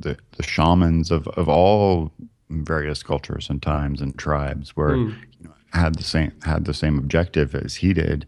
[0.00, 2.10] the the shamans of of all
[2.52, 4.96] various cultures and times and tribes were
[5.40, 8.26] you know, had the same had the same objective as he did,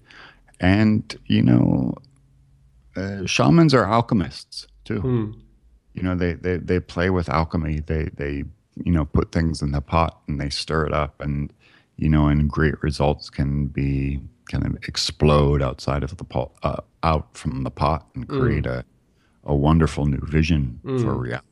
[0.61, 1.95] and you know,
[2.97, 5.01] uh, shamans are alchemists too.
[5.95, 7.81] You know, they, they they play with alchemy.
[7.81, 8.45] They they
[8.85, 11.53] you know put things in the pot and they stir it up, and
[11.97, 14.21] you know, and great results can be
[14.51, 18.85] kind of explode outside of the pot, uh, out from the pot, and create a
[19.45, 21.47] a wonderful new vision for reality.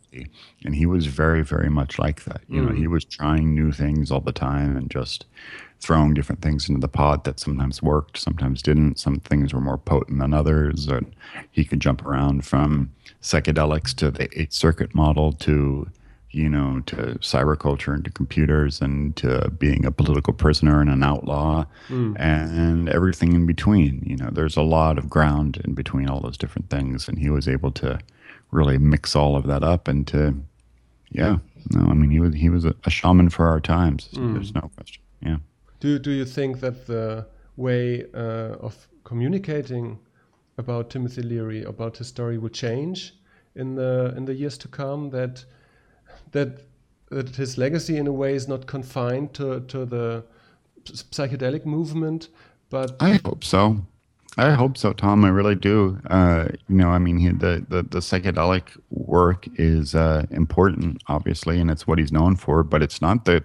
[0.65, 2.43] And he was very very much like that.
[2.49, 2.91] You know, he mm.
[2.91, 5.27] was trying new things all the time and just
[5.83, 9.01] throwing different things into the pot that sometimes worked, sometimes didn't.
[9.01, 10.87] Some things were more potent than others.
[10.87, 11.13] And
[11.51, 15.89] he could jump around from psychedelics to the eight circuit model to,
[16.31, 21.03] you know, to cyberculture and to computers and to being a political prisoner and an
[21.03, 22.15] outlaw mm.
[22.19, 24.05] and everything in between.
[24.07, 27.09] You know, there's a lot of ground in between all those different things.
[27.09, 27.99] And he was able to
[28.53, 30.37] really mix all of that up and to,
[31.11, 31.39] yeah.
[31.71, 34.09] No, I mean he was he was a, shaman for our times.
[34.13, 35.03] There's no question.
[35.21, 35.37] Yeah.
[35.81, 37.27] Do do you think that the
[37.57, 39.99] way uh, of communicating
[40.59, 43.15] about Timothy Leary, about his story, will change
[43.55, 45.11] in the in the years to come?
[45.11, 45.45] That
[46.33, 46.63] that
[47.11, 50.25] that his legacy, in a way, is not confined to to the
[50.85, 52.29] psychedelic movement,
[52.71, 53.87] but I hope so.
[54.39, 55.25] I hope so, Tom.
[55.25, 56.01] I really do.
[56.09, 61.61] Uh, you know, I mean, he, the, the the psychedelic work is uh, important, obviously,
[61.61, 62.63] and it's what he's known for.
[62.63, 63.45] But it's not the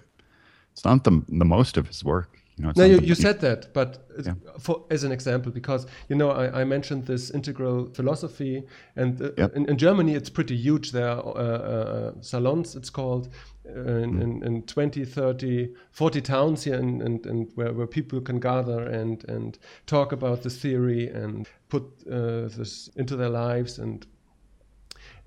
[0.72, 2.38] it's not the the most of his work.
[2.58, 4.34] You know, it's No, you, you said that, but Yeah.
[4.60, 8.64] for as an example, because you know I, I mentioned this integral philosophy,
[8.96, 9.56] and uh, Yep.
[9.56, 10.92] in, in Germany it's pretty huge.
[10.92, 13.28] There are uh, uh, salons, it's called,
[13.76, 18.40] in, in, in 20, 30, 40 towns here, and, and, and where, where people can
[18.40, 24.06] gather and, and talk about this theory and put uh, this into their lives, and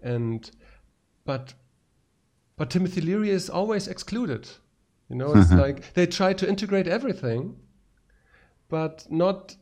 [0.03, 0.51] and
[1.24, 1.55] but
[2.57, 4.49] but Timothy Leary is always excluded.
[5.09, 7.57] You know, it's like they try to integrate everything,
[8.68, 9.57] but not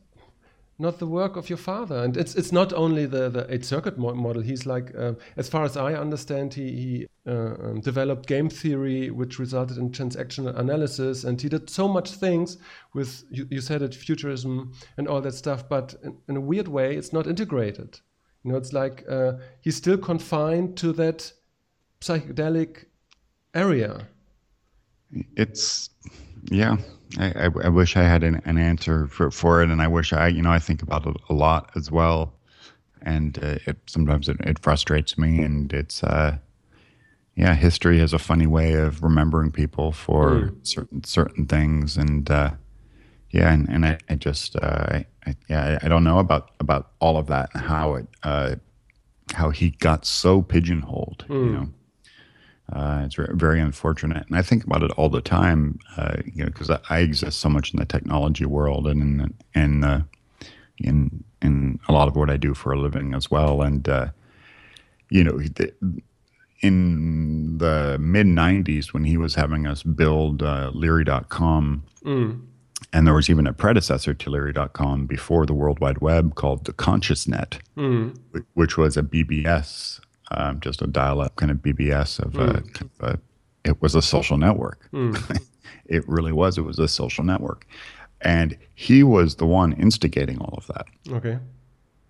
[0.77, 1.97] not the work of your father.
[2.03, 4.41] And it's it's not only the the eight circuit mo- model.
[4.41, 9.11] He's like, uh, as far as I understand, he, he uh, um, developed game theory,
[9.11, 12.57] which resulted in transactional analysis, and he did so much things
[12.93, 15.69] with you, you said it, futurism and all that stuff.
[15.69, 17.99] But in, in a weird way, it's not integrated.
[18.43, 21.31] You know, it's like uh, he's still confined to that
[22.01, 22.85] psychedelic
[23.53, 24.07] area.
[25.35, 25.89] it's
[26.51, 26.77] yeah
[27.17, 30.13] I, I, I wish i had an, an answer for, for it and i wish
[30.13, 32.33] i you know i think about it a lot as well
[33.01, 36.37] and uh, it sometimes it, it frustrates me and it's uh
[37.39, 42.51] yeah history has a funny way of remembering people for certain certain things and uh
[43.31, 47.17] yeah and, and I, I just uh I, yeah I, don't know about about all
[47.17, 48.55] of that and how it uh
[49.33, 51.69] how he got so pigeonholed you know
[52.71, 55.79] uh, it's ve- very unfortunate, and I think about it all the time.
[55.97, 59.17] Uh, you know, because I, I exist so much in the technology world and in
[59.17, 60.05] the, in the,
[60.77, 63.63] in in a lot of what I do for a living as well.
[63.63, 64.09] And uh,
[65.09, 65.73] you know, the,
[66.61, 71.83] in the mid '90s when he was having us build uh, Leary.com,
[72.93, 76.73] and there was even a predecessor to Leary.com before the World Wide Web called the
[76.73, 77.59] ConsciousNet,
[78.31, 79.99] whi- which was a BBS,
[80.31, 83.19] um, just a dial-up kind of BBS of, a, kind of a.
[83.65, 84.87] It was a social network.
[85.85, 86.57] it really was.
[86.57, 87.65] It was a social network,
[88.21, 91.37] and he was the one instigating all of that Okay.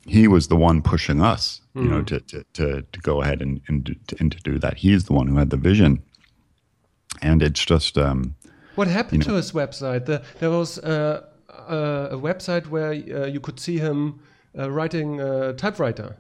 [0.05, 3.61] He was the one pushing us, you know, to, to, to, to go ahead and,
[3.67, 4.77] and, do, to, and to do that.
[4.77, 6.01] He's the one who had the vision.
[7.21, 8.35] And it's just, um,
[8.75, 10.05] What happened to his website?
[10.05, 14.19] The, there was uh, uh, a website where uh, you could see him
[14.57, 16.15] uh, writing uh, typewriter.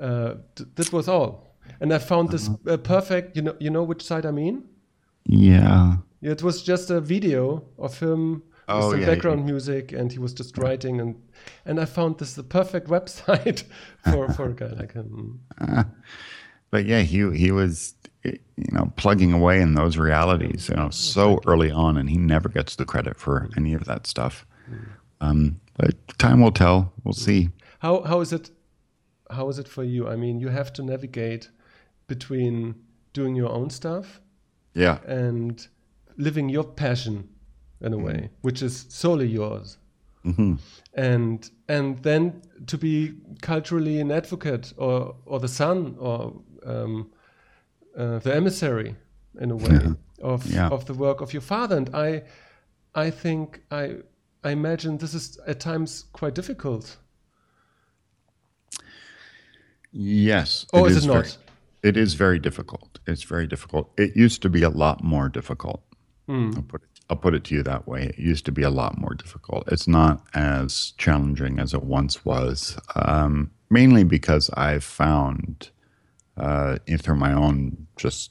[0.00, 1.54] Uh, th- that was all.
[1.80, 2.72] And I found this Uh-huh.
[2.74, 3.36] uh, perfect.
[3.36, 4.64] You know, you know which site I mean?
[5.26, 10.12] yeah, It was just a video of him Oh, with some yeah, background music, and
[10.12, 11.00] he was just writing.
[11.00, 11.14] and
[11.64, 13.64] And I found this the perfect website
[14.10, 15.40] for for a guy like him.
[16.70, 18.38] but yeah, he, he was, you
[18.72, 22.76] know, plugging away in those realities, you know, so early on, and he never gets
[22.76, 23.56] the credit for mm.
[23.56, 24.46] any of that stuff.
[24.70, 24.86] Mm.
[25.20, 26.92] Um, but time will tell.
[27.04, 27.18] We'll mm.
[27.18, 27.50] see.
[27.80, 28.50] How how is it?
[29.30, 30.08] How is it for you?
[30.08, 31.48] I mean, you have to navigate
[32.06, 32.74] between
[33.12, 34.20] doing your own stuff
[34.74, 34.98] Yeah.
[35.06, 35.66] and
[36.16, 37.28] living your passion
[37.80, 39.78] in a way, which is solely yours.
[40.94, 47.10] And and then to be culturally an advocate or or the son or um,
[47.96, 48.94] uh, the emissary
[49.40, 49.78] in a way
[50.22, 50.68] of Yeah.
[50.72, 51.76] of the work of your father.
[51.76, 52.22] And I
[52.94, 53.96] I think I
[54.44, 56.98] I imagine this is at times quite difficult.
[59.92, 60.66] Yes.
[60.72, 61.38] Or is it very- not?
[61.82, 62.98] it is very difficult.
[63.06, 63.90] It's very difficult.
[63.98, 65.82] It used to be a lot more difficult.
[66.26, 66.50] Hmm.
[66.56, 66.91] I'll put it.
[67.10, 68.04] I'll put it to you that way.
[68.04, 69.64] It used to be a lot more difficult.
[69.70, 72.78] It's not as challenging as it once was.
[72.96, 75.70] Um, mainly because I've found
[76.36, 78.30] uh, through my own just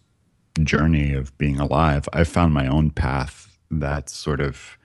[0.63, 4.77] journey of being alive, I've found my own path that's sort of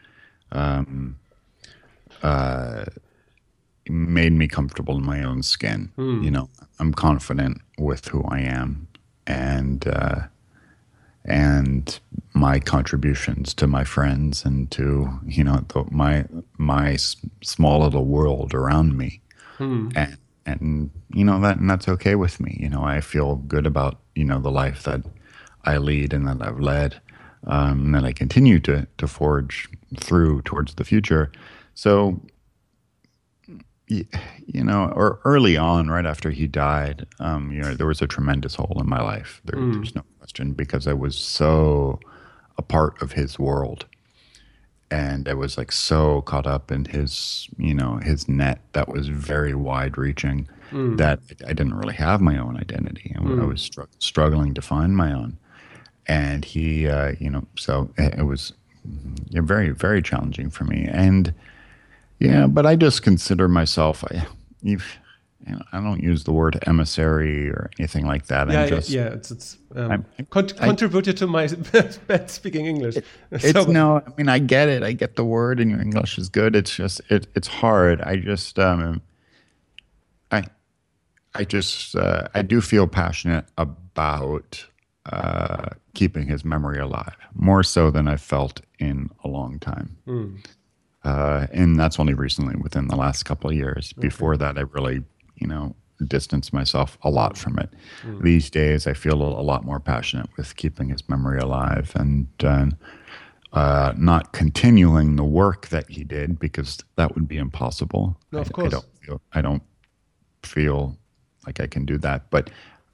[3.89, 5.93] made me comfortable in my own skin.
[6.25, 8.89] You know, I'm confident with who I am,
[9.27, 10.23] and uh,
[11.25, 11.99] and
[12.37, 16.25] my contributions to my friends and to you know the, my
[16.59, 16.97] my
[17.43, 19.21] small little world around me,
[19.97, 22.57] and and you know that and that's okay with me.
[22.61, 25.01] You know, I feel good about you know the life that
[25.65, 27.01] I lead and that I've led,
[27.47, 29.69] um, and that I continue to to forge
[29.99, 31.33] through towards the future.
[31.75, 32.21] So
[33.89, 38.07] you know, or early on, right after he died, um, you know, there was a
[38.07, 39.41] tremendous hole in my life.
[39.45, 42.01] There, There's no question because I was so
[42.59, 43.87] a part of his world,
[44.91, 49.09] and I was like so caught up in his, you know, his net that was
[49.09, 50.49] very wide-reaching
[50.97, 54.97] that I didn't really have my own identity, and I was str- struggling to find
[54.97, 55.39] my own.
[56.07, 58.53] And he, uh, you know, so it, it was
[59.31, 61.35] very, very challenging for me, and.
[62.19, 64.03] Yeah, but I just consider myself.
[64.05, 64.27] I,
[65.53, 68.51] know, I don't use the word emissary or anything like that.
[68.51, 71.47] Yeah, I'm just, yeah, it's it's um, I'm- con- I- contributed to my
[72.09, 72.97] bad speaking English.
[73.31, 73.99] It's So- no.
[74.07, 74.83] I mean, I get it.
[74.83, 76.57] I get the word, and your English is good.
[76.57, 77.29] It's just it.
[77.37, 78.01] It's hard.
[78.03, 79.01] I just um,
[80.33, 80.45] I,
[81.35, 84.67] I just uh, I do feel passionate about
[85.07, 89.97] uh, keeping his memory alive more so than I've felt in a long time.
[91.05, 93.93] Uh, and that's only recently within the last couple of years.
[93.93, 95.05] Before that, I really,
[95.37, 95.75] you know,
[96.07, 97.39] distance myself a lot mm.
[97.39, 97.71] from it.
[98.03, 98.23] Mm.
[98.23, 102.67] These days, I feel a, lot more passionate with keeping his memory alive and uh,
[103.53, 108.19] uh, not continuing the work that he did because that would be impossible.
[108.33, 108.73] No, of I, I course.
[108.73, 109.63] don't feel, I don't
[110.43, 110.97] feel
[111.47, 112.51] like I can do that, but.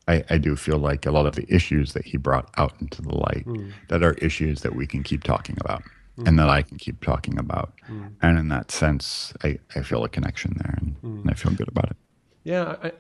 [0.08, 3.02] I, I do feel like a lot of the issues that he brought out into
[3.02, 3.72] the light mm.
[3.86, 5.84] that are issues that we can keep talking about
[6.26, 7.72] and that I can keep talking about.
[8.20, 11.68] And in that sense, I, I feel a connection there and, and I feel good
[11.68, 11.96] about it.
[12.44, 12.92] Yeah, I,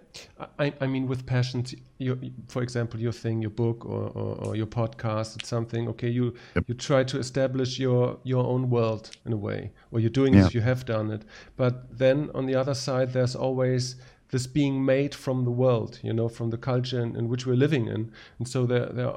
[0.58, 2.16] I, I mean, with passions, you,
[2.46, 5.88] for example, your thing, your book, or, or, or your podcast, it's something.
[5.88, 6.34] Okay, you
[6.68, 10.48] you try to establish your your own world in a way, or you're doing Yeah.
[10.52, 11.22] you have done it.
[11.56, 13.96] But then on the other side, there's always
[14.30, 17.58] this being made from the world, you know, from the culture in, in which we're
[17.58, 19.16] living in, and so there there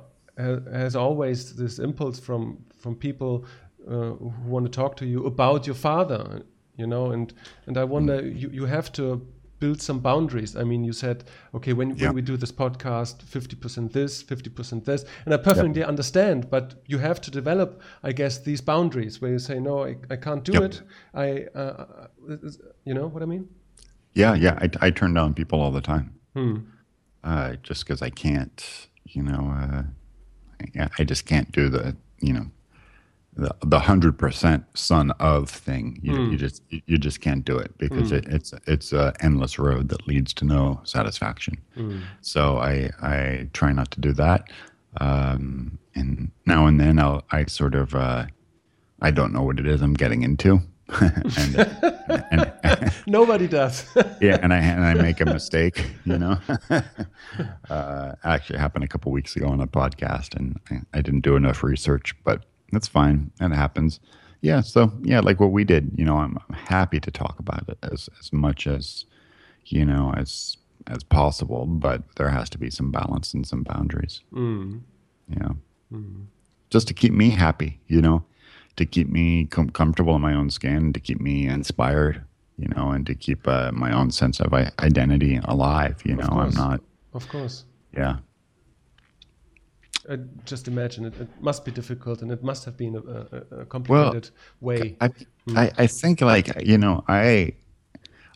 [0.74, 3.46] has always this impulse from from people
[3.88, 6.42] uh, who want to talk to you about your father,
[6.78, 7.32] you know, and
[7.68, 9.22] and I wonder, you you have to
[9.66, 10.56] build some boundaries.
[10.56, 11.18] I mean, you said,
[11.58, 12.08] okay, when, Yeah.
[12.08, 17.00] when we do this podcast, 50% this, 50% this, and I perfectly understand, but you
[17.00, 17.70] have to develop,
[18.04, 20.64] I guess, these boundaries where you say, no, I, I can't do Yep.
[20.68, 20.82] it.
[21.14, 21.28] I,
[21.62, 21.86] uh,
[22.30, 22.38] uh,
[22.88, 23.48] you know what I mean?
[24.14, 24.56] Yeah, yeah.
[24.64, 26.08] I, I turn down people all the time.
[26.36, 26.56] Hmm.
[27.24, 28.60] Uh, just because I can't,
[29.16, 29.84] you know, uh,
[30.84, 32.46] I, I just can't do the, you know,
[33.36, 36.00] the the hundred percent son of thing.
[36.02, 36.32] You, Hmm.
[36.32, 40.08] you just you, just can't do it because it, it's it's a endless road that
[40.08, 41.58] leads to no satisfaction.
[41.76, 42.00] Hmm.
[42.22, 44.50] So I I try not to do that.
[45.02, 48.26] Um, and now and then I'll I sort of uh,
[49.02, 50.62] I don't know what it is I'm getting into.
[51.02, 51.68] and,
[52.32, 53.86] and, Nobody does.
[54.22, 56.38] yeah, and I and I make a mistake, you know.
[57.70, 61.22] uh, actually, it happened a couple weeks ago on a podcast, and I, I didn't
[61.22, 62.46] do enough research, but
[62.76, 63.32] that's fine.
[63.40, 64.00] That happens.
[64.42, 64.62] Yeah.
[64.62, 67.78] So yeah, like what we did, you know, I'm, I'm happy to talk about it
[67.92, 69.06] as as much as
[69.66, 70.58] you know as
[70.88, 74.22] as possible, but there has to be some balance and some boundaries.
[74.34, 74.82] Mm.
[75.30, 75.54] Yeah.
[76.70, 78.24] Just to keep me happy, you know,
[78.76, 82.22] to keep me com- comfortable in my own skin, to keep me inspired,
[82.58, 86.02] you know, and to keep uh, my own sense of I- identity alive.
[86.06, 86.82] You know, I'm not,
[87.14, 87.64] Of course.
[87.96, 88.18] yeah.
[90.10, 93.62] I just imagine it, it must be difficult and it must have been a, a,
[93.62, 94.30] a complicated
[94.62, 94.96] way.
[95.02, 95.10] I,
[95.56, 97.54] I, I think like, you know, I,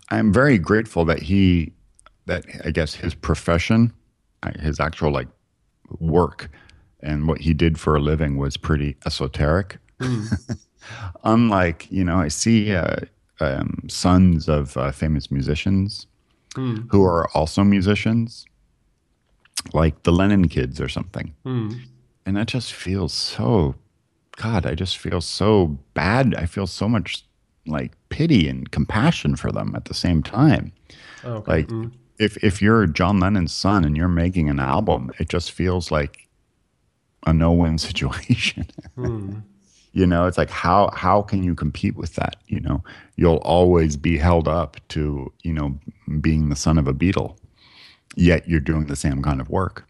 [0.09, 1.73] I'm very grateful that he,
[2.25, 3.93] that I guess his profession,
[4.59, 5.27] his actual like
[5.99, 6.49] work
[7.01, 9.77] and what he did for a living was pretty esoteric.
[11.23, 12.97] Unlike, you know, I see uh,
[13.39, 16.07] um, sons of uh, famous musicians
[16.89, 18.45] who are also musicians,
[19.73, 21.33] like the Lennon kids or something.
[21.43, 21.71] Hmm.
[22.25, 23.75] And that just feels so,
[24.37, 26.35] God, I just feel so bad.
[26.35, 27.25] I feel so much
[27.65, 30.71] like pity and compassion for them at the same time.
[31.23, 31.51] Oh, okay.
[31.51, 31.87] Like, hmm.
[32.17, 36.27] if if you're John Lennon's son and you're making an album, it just feels like
[37.25, 38.67] a no-win situation.
[38.95, 39.39] Hmm.
[39.91, 42.37] you know, it's like how how can you compete with that?
[42.47, 42.83] You know,
[43.15, 45.79] you'll always be held up to you know
[46.21, 47.37] being the son of a Beatle,
[48.19, 49.85] yet you're doing the same kind of work,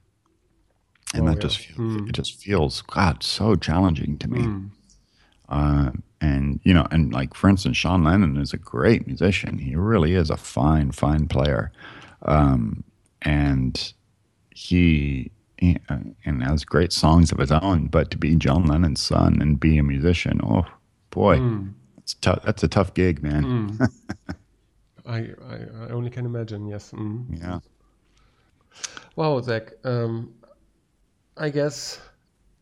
[1.14, 1.42] and Oh, that yeah.
[1.42, 4.70] just feels, it just feels God so challenging to me.
[5.50, 5.92] Uh,
[6.22, 9.58] and you know, and like for instance, Sean Lennon is a great musician.
[9.58, 11.72] He really is a fine, fine player,
[12.24, 12.84] um,
[13.24, 13.94] and
[14.54, 17.88] he, he uh, and has great songs of his own.
[17.88, 20.66] But to be John Lennon's son and be a musician, oh
[21.10, 21.42] boy,
[21.98, 22.44] it's tough.
[22.46, 23.80] That's a tough gig, man.
[25.06, 26.92] I, I, I only can imagine, yes.
[26.92, 27.40] Mm.
[27.42, 27.60] Yeah.
[29.16, 29.74] Wow, Zach.
[29.84, 30.34] Um,
[31.38, 32.00] I guess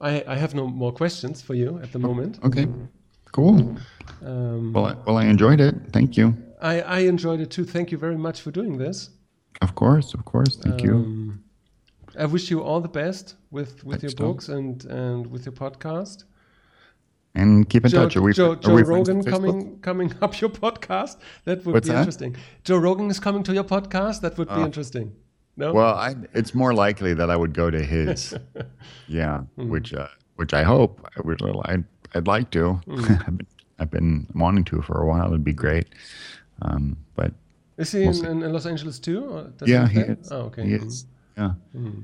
[0.02, 2.40] I, I have no more questions for you at the moment.
[2.44, 2.68] Okay.
[3.32, 3.78] Cool.
[4.26, 5.76] Um, Well, I, well, I enjoyed it.
[5.92, 6.36] Thank you.
[6.62, 7.66] I, I enjoyed it too.
[7.66, 9.10] Thank you very much for doing this.
[9.62, 10.56] Of course, of course.
[10.58, 10.96] Thank you.
[10.96, 11.44] Um,
[12.18, 16.24] I wish you all the best with, with your books and, and with your podcast.
[17.36, 18.16] And keep in Joe, touch.
[18.18, 21.18] Are we, Joe, Joe we Rogan coming coming up your podcast.
[21.44, 22.00] That would What's be that?
[22.00, 22.36] interesting.
[22.64, 24.22] Joe Rogan is coming to your podcast.
[24.22, 24.66] That would be Ah.
[24.66, 25.14] interesting.
[25.58, 25.74] No.
[25.74, 28.34] Well, I, it's more likely that I would go to his.
[29.08, 29.70] yeah, Hmm.
[29.70, 31.42] which uh, which I hope I would.
[31.66, 32.74] I'd, I'd like to.
[32.86, 33.06] Hmm.
[33.26, 33.48] I've, been,
[33.80, 35.28] I've been wanting to for a while.
[35.28, 35.88] It'd be great.
[36.62, 37.34] Um, but
[37.78, 39.52] is he we'll in, in, Los Angeles too?
[39.66, 40.32] yeah, he is.
[40.32, 40.64] Oh, okay.
[40.64, 40.86] He Mm.
[40.88, 41.06] is.
[41.38, 41.52] Yeah.
[41.74, 42.00] Hmm.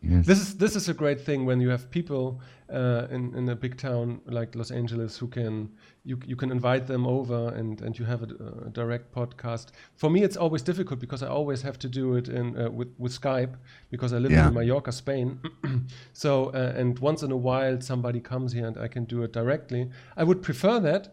[0.00, 2.40] This is this is a great thing when you have people
[2.72, 5.68] uh, in in a big town like Los Angeles who can
[6.04, 8.28] you you can invite them over and and you have a,
[8.66, 9.66] a direct podcast.
[9.96, 12.88] For me, it's always difficult because I always have to do it in uh, with
[12.98, 13.56] with Skype
[13.90, 14.48] because I live Yeah.
[14.48, 15.40] in Mallorca, Spain.
[16.12, 19.32] so uh, and once in a while somebody comes here and I can do it
[19.32, 19.90] directly.
[20.16, 21.08] I would prefer that,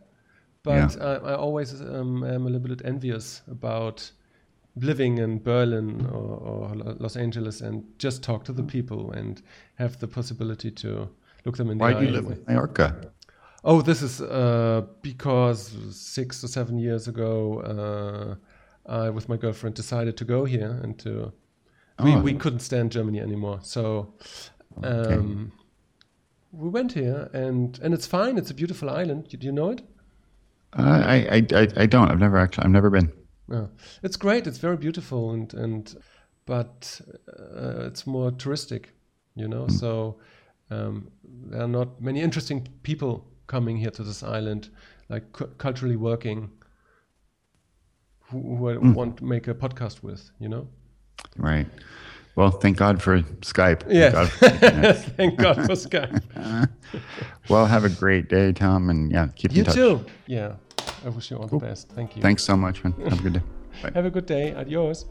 [0.64, 1.20] but Yeah.
[1.26, 4.12] I, I always um, am a little bit envious about
[4.76, 9.42] living in Berlin or, or Los Angeles and just talk to the people and
[9.76, 11.08] have the possibility to
[11.46, 12.10] look them in Why the do eye.
[12.10, 13.12] you live in Mallorca?
[13.64, 17.60] Oh, this is uh, because six or seven years ago,
[18.88, 21.32] uh, I with my girlfriend decided to go here and to.
[22.04, 22.20] We, Oh.
[22.22, 24.14] we couldn't stand Germany anymore, so
[24.84, 25.54] um,
[26.52, 28.38] we went here and and it's fine.
[28.38, 29.30] It's a beautiful island.
[29.30, 29.82] Do you know it?
[30.78, 32.12] Uh, I, I I I don't.
[32.12, 32.66] I've never actually.
[32.66, 33.12] I've never been.
[33.50, 33.68] Yeah,
[34.04, 34.48] it's great.
[34.48, 35.96] It's very beautiful, and and
[36.46, 37.02] but
[37.40, 38.86] uh, it's more touristic,
[39.36, 39.68] you know.
[39.68, 40.18] So
[40.72, 44.70] um, there are not many interesting people coming here to this island,
[45.10, 46.50] like cu- culturally working,
[48.30, 50.68] who, who I want to make a podcast with, you know.
[51.38, 51.68] Right.
[52.36, 53.84] Well, thank God for Skype.
[53.84, 54.12] Thank Yeah.
[54.12, 54.94] God for.
[55.12, 56.70] Thank God for Skype.
[57.50, 59.76] well, have a great day, Tom, and yeah, keep You in touch.
[59.78, 60.06] You too.
[60.28, 60.56] Yeah.
[61.06, 61.90] I wish you all the best.
[61.90, 62.22] Thank you.
[62.22, 62.94] Thanks so much, man.
[63.10, 63.42] Have a good day.
[63.94, 64.56] Have a good day.
[64.56, 65.06] Adios.